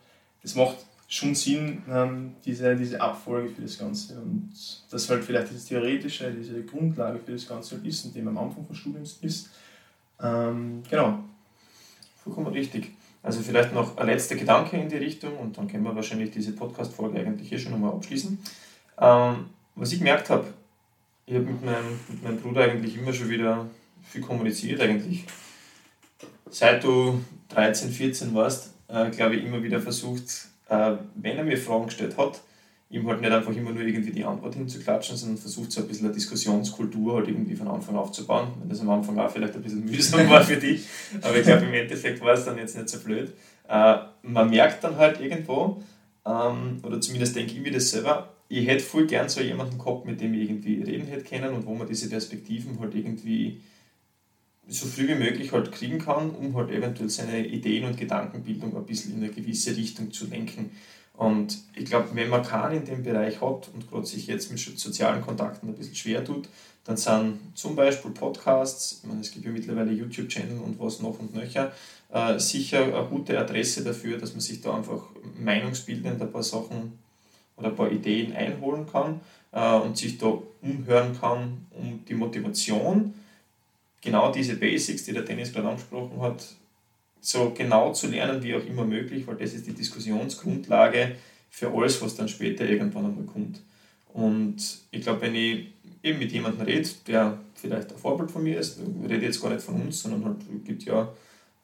das 0.42 0.54
macht 0.54 0.76
schon 1.08 1.34
Sinn, 1.34 1.82
ähm, 1.88 2.34
diese, 2.44 2.74
diese 2.76 3.00
Abfolge 3.00 3.50
für 3.50 3.62
das 3.62 3.78
Ganze. 3.78 4.20
Und 4.20 4.52
das 4.90 5.08
halt 5.08 5.24
vielleicht 5.24 5.50
diese 5.50 5.68
theoretische, 5.68 6.32
diese 6.32 6.62
Grundlage 6.64 7.18
für 7.18 7.32
das 7.32 7.46
Ganze 7.46 7.76
halt 7.76 7.86
ist, 7.86 8.04
indem 8.04 8.28
am 8.28 8.38
Anfang 8.38 8.66
des 8.66 8.78
Studiums 8.78 9.18
ist. 9.20 9.50
Ähm, 10.20 10.82
genau. 10.90 11.20
Vollkommen 12.22 12.48
richtig. 12.48 12.90
Also 13.24 13.40
vielleicht 13.40 13.74
noch 13.74 13.96
ein 13.96 14.06
letzter 14.06 14.36
Gedanke 14.36 14.76
in 14.76 14.88
die 14.88 14.98
Richtung 14.98 15.36
und 15.38 15.58
dann 15.58 15.66
können 15.66 15.82
wir 15.82 15.96
wahrscheinlich 15.96 16.30
diese 16.30 16.52
Podcast-Folge 16.52 17.18
eigentlich 17.18 17.48
hier 17.48 17.58
schon 17.58 17.72
nochmal 17.72 17.92
abschließen. 17.92 18.38
Ähm, 19.00 19.46
was 19.74 19.92
ich 19.92 19.98
gemerkt 19.98 20.30
habe, 20.30 20.46
ich 21.26 21.34
habe 21.34 21.46
mit 21.46 21.64
meinem, 21.64 21.98
mit 22.06 22.22
meinem 22.22 22.40
Bruder 22.40 22.62
eigentlich 22.64 22.96
immer 22.96 23.12
schon 23.12 23.30
wieder 23.30 23.66
viel 24.04 24.20
kommuniziert 24.20 24.80
eigentlich 24.80 25.24
seit 26.54 26.84
du 26.84 27.20
13, 27.50 27.90
14 27.90 28.34
warst, 28.34 28.74
äh, 28.88 29.10
glaube 29.10 29.36
ich, 29.36 29.44
immer 29.44 29.62
wieder 29.62 29.80
versucht, 29.80 30.48
äh, 30.68 30.92
wenn 31.16 31.36
er 31.36 31.44
mir 31.44 31.58
Fragen 31.58 31.86
gestellt 31.86 32.16
hat, 32.16 32.40
ihm 32.94 33.08
halt 33.08 33.20
nicht 33.20 33.32
einfach 33.32 33.54
immer 33.54 33.72
nur 33.72 33.82
irgendwie 33.82 34.12
die 34.12 34.24
Antwort 34.24 34.54
hinzuklatschen, 34.54 35.16
sondern 35.16 35.38
versucht 35.38 35.72
so 35.72 35.80
ein 35.80 35.88
bisschen 35.88 36.06
eine 36.06 36.14
Diskussionskultur 36.14 37.16
halt 37.16 37.28
irgendwie 37.28 37.56
von 37.56 37.68
Anfang 37.68 37.96
aufzubauen. 37.96 38.48
Wenn 38.60 38.68
das 38.68 38.80
am 38.80 38.90
Anfang 38.90 39.18
auch 39.18 39.30
vielleicht 39.30 39.54
ein 39.54 39.62
bisschen 39.62 39.84
mühsam 39.90 40.28
war 40.30 40.42
für 40.42 40.56
dich, 40.56 40.86
aber 41.20 41.36
ich 41.36 41.42
glaube 41.42 41.64
im 41.64 41.74
Endeffekt 41.74 42.20
war 42.20 42.34
es 42.34 42.44
dann 42.44 42.56
jetzt 42.56 42.76
nicht 42.76 42.88
so 42.88 42.98
blöd. 43.00 43.32
Äh, 43.68 43.96
man 44.22 44.48
merkt 44.48 44.84
dann 44.84 44.96
halt 44.96 45.20
irgendwo, 45.20 45.82
ähm, 46.24 46.78
oder 46.82 47.00
zumindest 47.00 47.34
denke 47.34 47.54
ich 47.54 47.60
mir 47.60 47.72
das 47.72 47.90
selber, 47.90 48.34
ich 48.48 48.66
hätte 48.66 48.84
voll 48.84 49.06
gern 49.06 49.28
so 49.28 49.40
jemanden 49.40 49.78
gehabt, 49.78 50.06
mit 50.06 50.20
dem 50.20 50.34
ich 50.34 50.48
irgendwie 50.48 50.82
reden 50.82 51.06
hätte 51.08 51.24
können 51.24 51.54
und 51.54 51.66
wo 51.66 51.74
man 51.74 51.88
diese 51.88 52.08
Perspektiven 52.08 52.78
halt 52.78 52.94
irgendwie 52.94 53.60
so 54.68 54.86
früh 54.86 55.08
wie 55.08 55.14
möglich 55.14 55.52
halt 55.52 55.72
kriegen 55.72 55.98
kann, 55.98 56.30
um 56.30 56.54
halt 56.54 56.70
eventuell 56.70 57.10
seine 57.10 57.46
Ideen 57.46 57.84
und 57.84 57.96
Gedankenbildung 57.96 58.76
ein 58.76 58.86
bisschen 58.86 59.14
in 59.14 59.24
eine 59.24 59.32
gewisse 59.32 59.76
Richtung 59.76 60.12
zu 60.12 60.26
lenken. 60.26 60.70
Und 61.16 61.58
ich 61.76 61.84
glaube, 61.84 62.08
wenn 62.12 62.28
man 62.28 62.42
keinen 62.42 62.78
in 62.78 62.84
dem 62.84 63.02
Bereich 63.02 63.40
hat 63.40 63.70
und 63.72 63.88
gerade 63.88 64.04
sich 64.04 64.26
jetzt 64.26 64.50
mit 64.50 64.58
sozialen 64.58 65.22
Kontakten 65.22 65.68
ein 65.68 65.74
bisschen 65.74 65.94
schwer 65.94 66.24
tut, 66.24 66.48
dann 66.84 66.96
sind 66.96 67.38
zum 67.54 67.76
Beispiel 67.76 68.10
Podcasts, 68.10 69.00
ich 69.02 69.08
meine, 69.08 69.20
es 69.20 69.30
gibt 69.30 69.44
ja 69.44 69.50
mittlerweile 69.50 69.92
YouTube-Channel 69.92 70.58
und 70.58 70.78
was 70.78 71.00
noch 71.00 71.18
und 71.18 71.34
nöcher, 71.34 71.72
äh, 72.12 72.38
sicher 72.38 72.82
eine 72.82 73.06
gute 73.08 73.38
Adresse 73.38 73.82
dafür, 73.82 74.18
dass 74.18 74.32
man 74.32 74.40
sich 74.40 74.60
da 74.60 74.76
einfach 74.76 75.02
meinungsbildend 75.38 76.20
ein 76.20 76.32
paar 76.32 76.42
Sachen 76.42 76.98
oder 77.56 77.68
ein 77.68 77.76
paar 77.76 77.90
Ideen 77.90 78.34
einholen 78.34 78.86
kann 78.90 79.20
äh, 79.52 79.76
und 79.76 79.96
sich 79.96 80.18
da 80.18 80.36
umhören 80.60 81.18
kann, 81.18 81.66
um 81.70 82.04
die 82.06 82.14
Motivation, 82.14 83.14
genau 84.00 84.30
diese 84.30 84.56
Basics, 84.56 85.04
die 85.04 85.12
der 85.12 85.22
Dennis 85.22 85.52
gerade 85.52 85.68
angesprochen 85.68 86.20
hat, 86.20 86.44
so 87.26 87.52
genau 87.56 87.92
zu 87.92 88.08
lernen 88.08 88.42
wie 88.42 88.54
auch 88.54 88.64
immer 88.64 88.84
möglich, 88.84 89.26
weil 89.26 89.36
das 89.36 89.54
ist 89.54 89.66
die 89.66 89.72
Diskussionsgrundlage 89.72 91.16
für 91.50 91.72
alles, 91.72 92.00
was 92.02 92.16
dann 92.16 92.28
später 92.28 92.68
irgendwann 92.68 93.06
einmal 93.06 93.24
kommt. 93.24 93.60
Und 94.12 94.56
ich 94.90 95.02
glaube, 95.02 95.22
wenn 95.22 95.34
ich 95.34 95.68
eben 96.02 96.18
mit 96.18 96.32
jemandem 96.32 96.66
rede, 96.66 96.88
der 97.06 97.38
vielleicht 97.54 97.92
ein 97.92 97.98
Vorbild 97.98 98.30
von 98.30 98.42
mir 98.42 98.58
ist, 98.58 98.78
rede 99.08 99.24
jetzt 99.24 99.40
gar 99.40 99.50
nicht 99.50 99.62
von 99.62 99.80
uns, 99.80 100.02
sondern 100.02 100.24
halt, 100.24 100.64
gibt 100.64 100.84
ja 100.84 101.12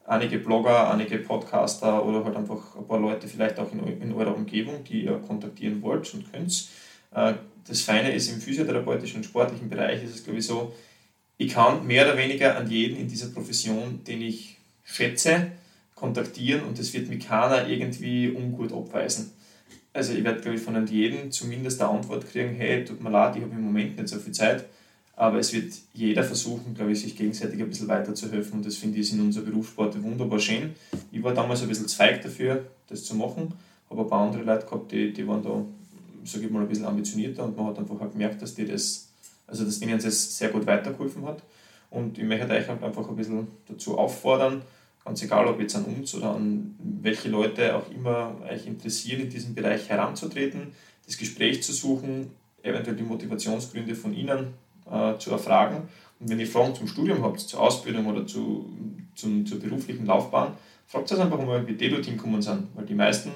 einige 0.05 0.39
Blogger, 0.39 0.91
einige 0.91 1.19
Podcaster 1.19 2.03
oder 2.05 2.25
halt 2.25 2.35
einfach 2.35 2.75
ein 2.75 2.87
paar 2.87 2.99
Leute 2.99 3.27
vielleicht 3.27 3.59
auch 3.59 3.71
in, 3.71 4.01
in 4.01 4.13
eurer 4.13 4.35
Umgebung, 4.35 4.83
die 4.83 5.05
ihr 5.05 5.17
kontaktieren 5.19 5.81
wollt 5.81 6.11
und 6.13 6.31
könnt. 6.31 6.69
Äh, 7.13 7.35
das 7.67 7.81
Feine 7.81 8.11
ist, 8.13 8.29
im 8.29 8.41
physiotherapeutischen 8.41 9.17
und 9.17 9.23
sportlichen 9.25 9.69
Bereich 9.69 10.03
ist 10.03 10.15
es, 10.15 10.23
glaube 10.23 10.39
ich, 10.39 10.45
so, 10.47 10.73
ich 11.37 11.53
kann 11.53 11.85
mehr 11.85 12.05
oder 12.05 12.17
weniger 12.17 12.57
an 12.57 12.69
jeden 12.69 12.97
in 12.97 13.07
dieser 13.07 13.27
Profession, 13.27 14.03
den 14.05 14.21
ich 14.21 14.57
schätze, 14.91 15.51
kontaktieren 15.95 16.63
und 16.63 16.77
es 16.79 16.93
wird 16.93 17.09
mich 17.09 17.25
keiner 17.25 17.67
irgendwie 17.67 18.29
ungut 18.29 18.73
abweisen. 18.73 19.31
Also 19.93 20.13
ich 20.13 20.23
werde, 20.23 20.41
glaube 20.41 20.57
ich, 20.57 20.63
von 20.63 20.87
jedem 20.87 21.31
zumindest 21.31 21.81
eine 21.81 21.91
Antwort 21.91 22.27
kriegen, 22.29 22.55
hey, 22.55 22.83
tut 22.83 23.01
mir 23.01 23.09
leid, 23.09 23.35
ich 23.35 23.43
habe 23.43 23.53
im 23.53 23.61
Moment 23.61 23.97
nicht 23.97 24.07
so 24.07 24.17
viel 24.17 24.33
Zeit, 24.33 24.65
aber 25.15 25.39
es 25.39 25.53
wird 25.53 25.73
jeder 25.93 26.23
versuchen, 26.23 26.73
glaube 26.73 26.91
ich, 26.93 27.01
sich 27.01 27.15
gegenseitig 27.15 27.61
ein 27.61 27.69
bisschen 27.69 27.87
weiterzuhelfen 27.87 28.53
und 28.53 28.65
das 28.65 28.77
finde 28.77 28.99
ich 28.99 29.13
in 29.13 29.21
unserer 29.21 29.45
Berufssport 29.45 30.01
wunderbar 30.01 30.39
schön. 30.39 30.73
Ich 31.11 31.21
war 31.21 31.33
damals 31.33 31.61
ein 31.61 31.67
bisschen 31.67 31.87
zweig 31.87 32.21
dafür, 32.21 32.65
das 32.87 33.03
zu 33.03 33.15
machen, 33.15 33.53
habe 33.89 34.01
ein 34.01 34.07
paar 34.07 34.25
andere 34.25 34.43
Leute 34.43 34.65
gehabt, 34.65 34.91
die, 34.91 35.13
die 35.13 35.27
waren 35.27 35.43
da, 35.43 35.63
sage 36.23 36.45
ich 36.45 36.51
mal, 36.51 36.61
ein 36.61 36.67
bisschen 36.67 36.85
ambitionierter 36.85 37.43
und 37.43 37.55
man 37.55 37.67
hat 37.67 37.79
einfach 37.79 37.99
auch 37.99 38.11
gemerkt, 38.11 38.41
dass 38.41 38.55
die 38.55 38.65
das, 38.65 39.09
also 39.45 39.65
dass 39.65 39.79
denen 39.79 39.99
das 39.99 40.37
sehr 40.37 40.49
gut 40.49 40.65
weitergeholfen 40.65 41.25
hat. 41.25 41.43
Und 41.91 42.17
ich 42.17 42.23
möchte 42.23 42.47
euch 42.49 42.69
einfach 42.69 43.09
ein 43.09 43.15
bisschen 43.17 43.47
dazu 43.67 43.97
auffordern, 43.97 44.61
ganz 45.03 45.21
egal 45.23 45.47
ob 45.47 45.59
jetzt 45.59 45.75
an 45.75 45.85
uns 45.85 46.13
oder 46.15 46.35
an 46.35 46.75
welche 46.79 47.29
Leute 47.29 47.75
auch 47.75 47.89
immer 47.91 48.35
euch 48.49 48.67
interessieren, 48.67 49.21
in 49.21 49.29
diesem 49.29 49.55
Bereich 49.55 49.89
heranzutreten, 49.89 50.73
das 51.05 51.17
Gespräch 51.17 51.63
zu 51.63 51.73
suchen, 51.73 52.31
eventuell 52.63 52.95
die 52.95 53.03
Motivationsgründe 53.03 53.95
von 53.95 54.13
ihnen 54.13 54.53
äh, 54.89 55.17
zu 55.17 55.31
erfragen. 55.31 55.89
Und 56.19 56.29
wenn 56.29 56.39
ihr 56.39 56.47
Fragen 56.47 56.75
zum 56.75 56.87
Studium 56.87 57.23
habt, 57.23 57.39
zur 57.39 57.61
Ausbildung 57.61 58.05
oder 58.05 58.27
zu, 58.27 58.69
zum, 59.15 59.45
zur 59.45 59.59
beruflichen 59.59 60.05
Laufbahn, 60.05 60.53
fragt 60.85 61.09
das 61.09 61.19
einfach 61.19 61.43
mal, 61.43 61.65
wie 61.67 61.73
die 61.73 61.89
dorthin 61.89 62.17
gekommen 62.17 62.41
sind. 62.41 62.67
Weil 62.75 62.85
die 62.85 62.93
meisten 62.93 63.31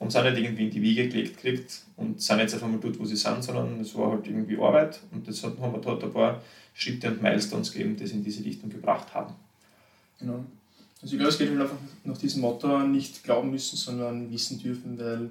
haben 0.00 0.08
es 0.08 0.16
auch 0.16 0.24
nicht 0.24 0.38
irgendwie 0.38 0.64
in 0.64 0.70
die 0.70 0.82
Wiege 0.82 1.08
gelegt 1.08 1.36
gekriegt 1.36 1.82
und 1.96 2.20
sind 2.20 2.38
jetzt 2.40 2.54
einfach 2.54 2.68
mal 2.68 2.80
dort, 2.80 2.98
wo 2.98 3.04
sie 3.04 3.16
sind, 3.16 3.44
sondern 3.44 3.78
es 3.80 3.94
war 3.94 4.10
halt 4.10 4.26
irgendwie 4.26 4.58
Arbeit 4.58 5.00
und 5.12 5.28
das 5.28 5.44
hat, 5.44 5.58
haben 5.60 5.72
wir 5.72 5.80
dort 5.80 6.02
ein 6.02 6.12
paar 6.12 6.40
Schritte 6.74 7.08
und 7.08 7.22
Milestones 7.22 7.70
gegeben, 7.70 7.96
die 7.96 8.04
es 8.04 8.12
in 8.12 8.24
diese 8.24 8.44
Richtung 8.44 8.70
gebracht 8.70 9.14
haben. 9.14 9.34
Genau. 10.18 10.44
Also 11.02 11.14
ich 11.14 11.18
glaube, 11.18 11.32
es 11.32 11.38
geht 11.38 11.50
halt 11.50 11.60
einfach 11.60 11.76
nach 12.04 12.18
diesem 12.18 12.42
Motto 12.42 12.78
nicht 12.86 13.24
glauben 13.24 13.50
müssen, 13.50 13.76
sondern 13.76 14.30
wissen 14.30 14.60
dürfen, 14.60 14.98
weil 14.98 15.30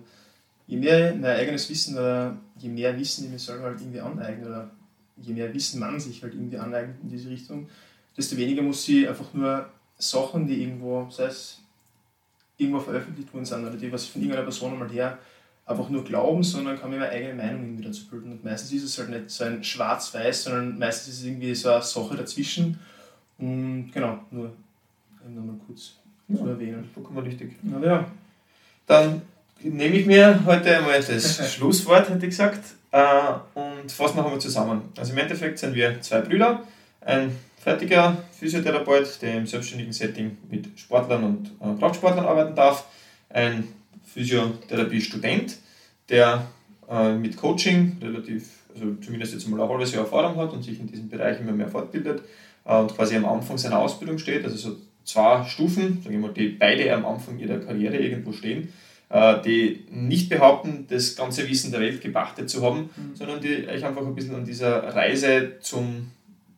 je 0.67 0.77
mehr 0.77 1.15
mein 1.15 1.37
eigenes 1.37 1.69
Wissen 1.69 1.95
oder 1.97 2.37
je 2.57 2.69
mehr 2.69 2.97
Wissen 2.99 3.25
ich 3.25 3.31
mir 3.31 3.39
selber 3.39 3.63
halt 3.63 3.79
irgendwie 3.79 4.01
aneignen 4.01 4.47
oder 4.47 4.69
je 5.17 5.33
mehr 5.33 5.53
Wissen 5.53 5.79
man 5.79 5.99
sich 5.99 6.21
halt 6.21 6.33
irgendwie 6.33 6.57
aneignet 6.57 6.97
in 7.01 7.09
diese 7.09 7.29
Richtung, 7.29 7.69
desto 8.17 8.35
weniger 8.35 8.61
muss 8.61 8.83
sie 8.83 9.07
einfach 9.07 9.33
nur 9.33 9.69
Sachen, 9.97 10.45
die 10.47 10.61
irgendwo, 10.61 11.07
sei 11.09 11.25
es 11.25 11.59
irgendwo 12.57 12.79
veröffentlicht 12.79 13.33
worden 13.33 13.45
sind 13.45 13.65
oder 13.65 13.77
die 13.77 13.91
was 13.91 14.05
von 14.05 14.21
irgendeiner 14.21 14.45
Person 14.45 14.73
einmal 14.73 14.89
her, 14.89 15.17
einfach 15.65 15.89
nur 15.89 16.03
glauben, 16.03 16.43
sondern 16.43 16.79
kann 16.79 16.89
mir 16.89 16.97
meine 16.97 17.11
eigene 17.11 17.33
Meinung 17.35 17.63
irgendwie 17.63 17.83
dazu 17.83 18.07
bilden. 18.07 18.31
Und 18.31 18.43
meistens 18.43 18.73
ist 18.73 18.83
es 18.83 18.97
halt 18.97 19.09
nicht 19.09 19.29
so 19.29 19.45
ein 19.45 19.63
Schwarz-Weiß, 19.63 20.43
sondern 20.43 20.77
meistens 20.77 21.13
ist 21.13 21.19
es 21.21 21.25
irgendwie 21.25 21.55
so 21.55 21.69
eine 21.69 21.81
Sache 21.81 22.17
dazwischen. 22.17 22.79
Und 23.37 23.91
genau, 23.91 24.19
nur 24.31 24.51
nochmal 25.29 25.55
kurz 25.65 25.93
ja, 26.27 26.37
zu 26.37 26.47
erwähnen. 26.47 26.89
Vollkommen 26.93 27.25
richtig. 27.25 27.55
Na 27.63 27.85
ja. 27.85 28.05
Dann 28.87 29.21
nehme 29.63 29.95
ich 29.95 30.05
mir 30.05 30.39
heute 30.45 30.75
einmal 30.75 31.01
das 31.01 31.53
Schlusswort, 31.53 32.09
hätte 32.09 32.25
ich 32.25 32.31
gesagt, 32.31 32.63
äh, 32.91 32.99
und 33.53 33.91
fassen 33.91 34.17
wir 34.17 34.25
einmal 34.25 34.41
zusammen. 34.41 34.81
Also 34.97 35.13
im 35.13 35.19
Endeffekt 35.19 35.59
sind 35.59 35.75
wir 35.75 36.01
zwei 36.01 36.21
Brüder, 36.21 36.63
ein 37.01 37.35
fertiger 37.57 38.17
Physiotherapeut, 38.37 39.21
der 39.21 39.37
im 39.37 39.47
selbstständigen 39.47 39.93
Setting 39.93 40.37
mit 40.49 40.67
Sportlern 40.77 41.23
und 41.23 41.51
äh, 41.61 41.79
Kraftsportlern 41.79 42.25
arbeiten 42.25 42.55
darf, 42.55 42.85
ein 43.29 43.67
Physiotherapiestudent, 44.13 45.57
der 46.09 46.47
äh, 46.89 47.13
mit 47.13 47.37
Coaching 47.37 47.97
relativ, 48.01 48.49
also 48.73 48.95
zumindest 48.95 49.33
jetzt 49.33 49.47
mal 49.47 49.61
ein 49.61 49.69
halbes 49.69 49.93
Jahr 49.93 50.03
Erfahrung 50.03 50.35
hat 50.37 50.51
und 50.53 50.63
sich 50.63 50.79
in 50.79 50.87
diesem 50.87 51.07
Bereich 51.07 51.39
immer 51.39 51.51
mehr 51.51 51.67
fortbildet 51.67 52.23
und 52.63 52.95
quasi 52.95 53.15
am 53.15 53.25
Anfang 53.25 53.57
seiner 53.57 53.79
Ausbildung 53.79 54.17
steht, 54.17 54.43
also 54.43 54.55
so 54.55 54.77
zwei 55.03 55.43
Stufen, 55.45 56.01
sagen 56.01 56.11
wir 56.11 56.19
mal, 56.19 56.33
die 56.33 56.49
beide 56.49 56.93
am 56.93 57.05
Anfang 57.05 57.39
ihrer 57.39 57.59
Karriere 57.59 57.97
irgendwo 57.97 58.31
stehen, 58.31 58.69
äh, 59.09 59.41
die 59.41 59.85
nicht 59.89 60.29
behaupten, 60.29 60.85
das 60.89 61.15
ganze 61.15 61.47
Wissen 61.49 61.71
der 61.71 61.81
Welt 61.81 62.01
gepachtet 62.01 62.49
zu 62.49 62.61
haben, 62.61 62.89
mhm. 62.95 63.15
sondern 63.15 63.41
die 63.41 63.67
euch 63.67 63.83
einfach 63.83 64.05
ein 64.05 64.15
bisschen 64.15 64.35
an 64.35 64.45
dieser 64.45 64.95
Reise 64.95 65.53
zum, 65.59 66.11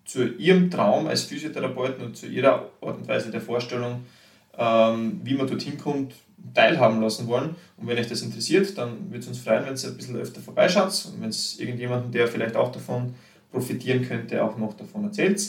zu 0.06 0.25
ihrem 0.36 0.69
Traum 0.69 1.08
als 1.08 1.23
Physiotherapeuten 1.23 2.06
und 2.06 2.17
zu 2.17 2.27
ihrer 2.27 2.69
Art 2.82 2.97
und 2.97 3.08
Weise 3.08 3.32
der 3.32 3.41
Vorstellung, 3.41 4.06
ähm, 4.58 5.21
wie 5.23 5.34
man 5.34 5.47
dorthin 5.47 5.77
kommt, 5.77 6.13
teilhaben 6.53 7.01
lassen 7.01 7.27
wollen. 7.27 7.56
Und 7.77 7.88
wenn 7.88 7.97
euch 7.97 8.08
das 8.08 8.21
interessiert, 8.21 8.77
dann 8.77 9.10
würde 9.10 9.19
es 9.19 9.27
uns 9.27 9.39
freuen, 9.39 9.65
wenn 9.65 9.75
ihr 9.75 9.88
ein 9.88 9.97
bisschen 9.97 10.17
öfter 10.17 10.41
vorbeischaut 10.41 11.08
und 11.12 11.21
wenn 11.21 11.29
es 11.29 11.60
irgendjemanden, 11.60 12.12
der 12.12 12.27
vielleicht 12.27 12.56
auch 12.56 12.71
davon 12.71 13.13
profitieren 13.51 14.06
könnte, 14.06 14.43
auch 14.43 14.58
noch 14.58 14.73
davon 14.73 15.06
erzählt. 15.06 15.41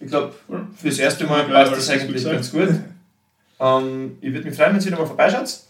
Ich 0.00 0.08
glaube, 0.08 0.34
fürs 0.76 0.98
erste 0.98 1.24
Mal 1.26 1.44
passt 1.44 1.72
das 1.72 1.88
eigentlich 1.90 2.24
ganz 2.24 2.50
gut. 2.50 2.68
Ähm, 3.60 4.18
ich 4.20 4.32
würde 4.32 4.48
mich 4.48 4.56
freuen, 4.56 4.74
wenn 4.74 4.80
Sie 4.80 4.90
nochmal 4.90 5.06
vorbeischaut. 5.06 5.60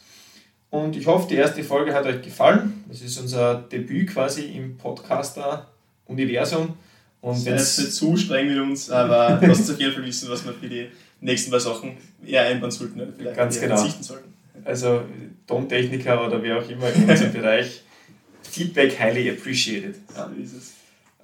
Und 0.70 0.96
ich 0.96 1.06
hoffe, 1.06 1.28
die 1.28 1.36
erste 1.36 1.62
Folge 1.62 1.94
hat 1.94 2.04
euch 2.06 2.20
gefallen. 2.22 2.84
Das 2.88 3.00
ist 3.00 3.16
unser 3.18 3.54
Debüt 3.70 4.10
quasi 4.10 4.46
im 4.56 4.76
Podcaster-Universum. 4.76 6.74
Und 7.20 7.36
Seid 7.36 7.54
nicht 7.54 7.92
zu 7.92 8.16
streng 8.16 8.48
mit 8.48 8.58
uns, 8.58 8.90
aber 8.90 9.38
lasst 9.46 9.70
auf 9.70 9.78
jeden 9.78 9.92
Fall 9.94 10.04
wissen, 10.04 10.28
was 10.28 10.44
wir 10.44 10.52
für 10.52 10.68
die 10.68 10.88
nächsten 11.20 11.50
paar 11.50 11.60
Sachen 11.60 11.96
eher 12.26 12.42
einbauen 12.42 12.70
sollten 12.70 13.00
oder 13.00 13.12
vielleicht 13.16 13.36
Ganz 13.36 13.60
genau. 13.60 13.76
verzichten 13.76 14.02
sollten. 14.02 14.34
Also 14.64 15.02
Tontechniker 15.46 16.26
oder 16.26 16.42
wer 16.42 16.58
auch 16.58 16.68
immer 16.68 16.92
in 16.92 17.08
unserem 17.08 17.32
Bereich. 17.40 17.82
Feedback 18.42 18.98
highly 18.98 19.30
appreciated. 19.30 19.96
Ja. 20.14 20.28
So 20.28 20.42
ist 20.42 20.52
es. 20.54 20.72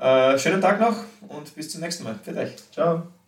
Äh, 0.01 0.39
schönen 0.39 0.63
Tag 0.63 0.81
noch 0.81 0.97
und 1.29 1.55
bis 1.55 1.71
zum 1.71 1.83
nächsten 1.83 2.05
Mal. 2.05 2.19
Für 2.25 2.35
euch. 2.35 2.57
Ciao. 2.73 3.20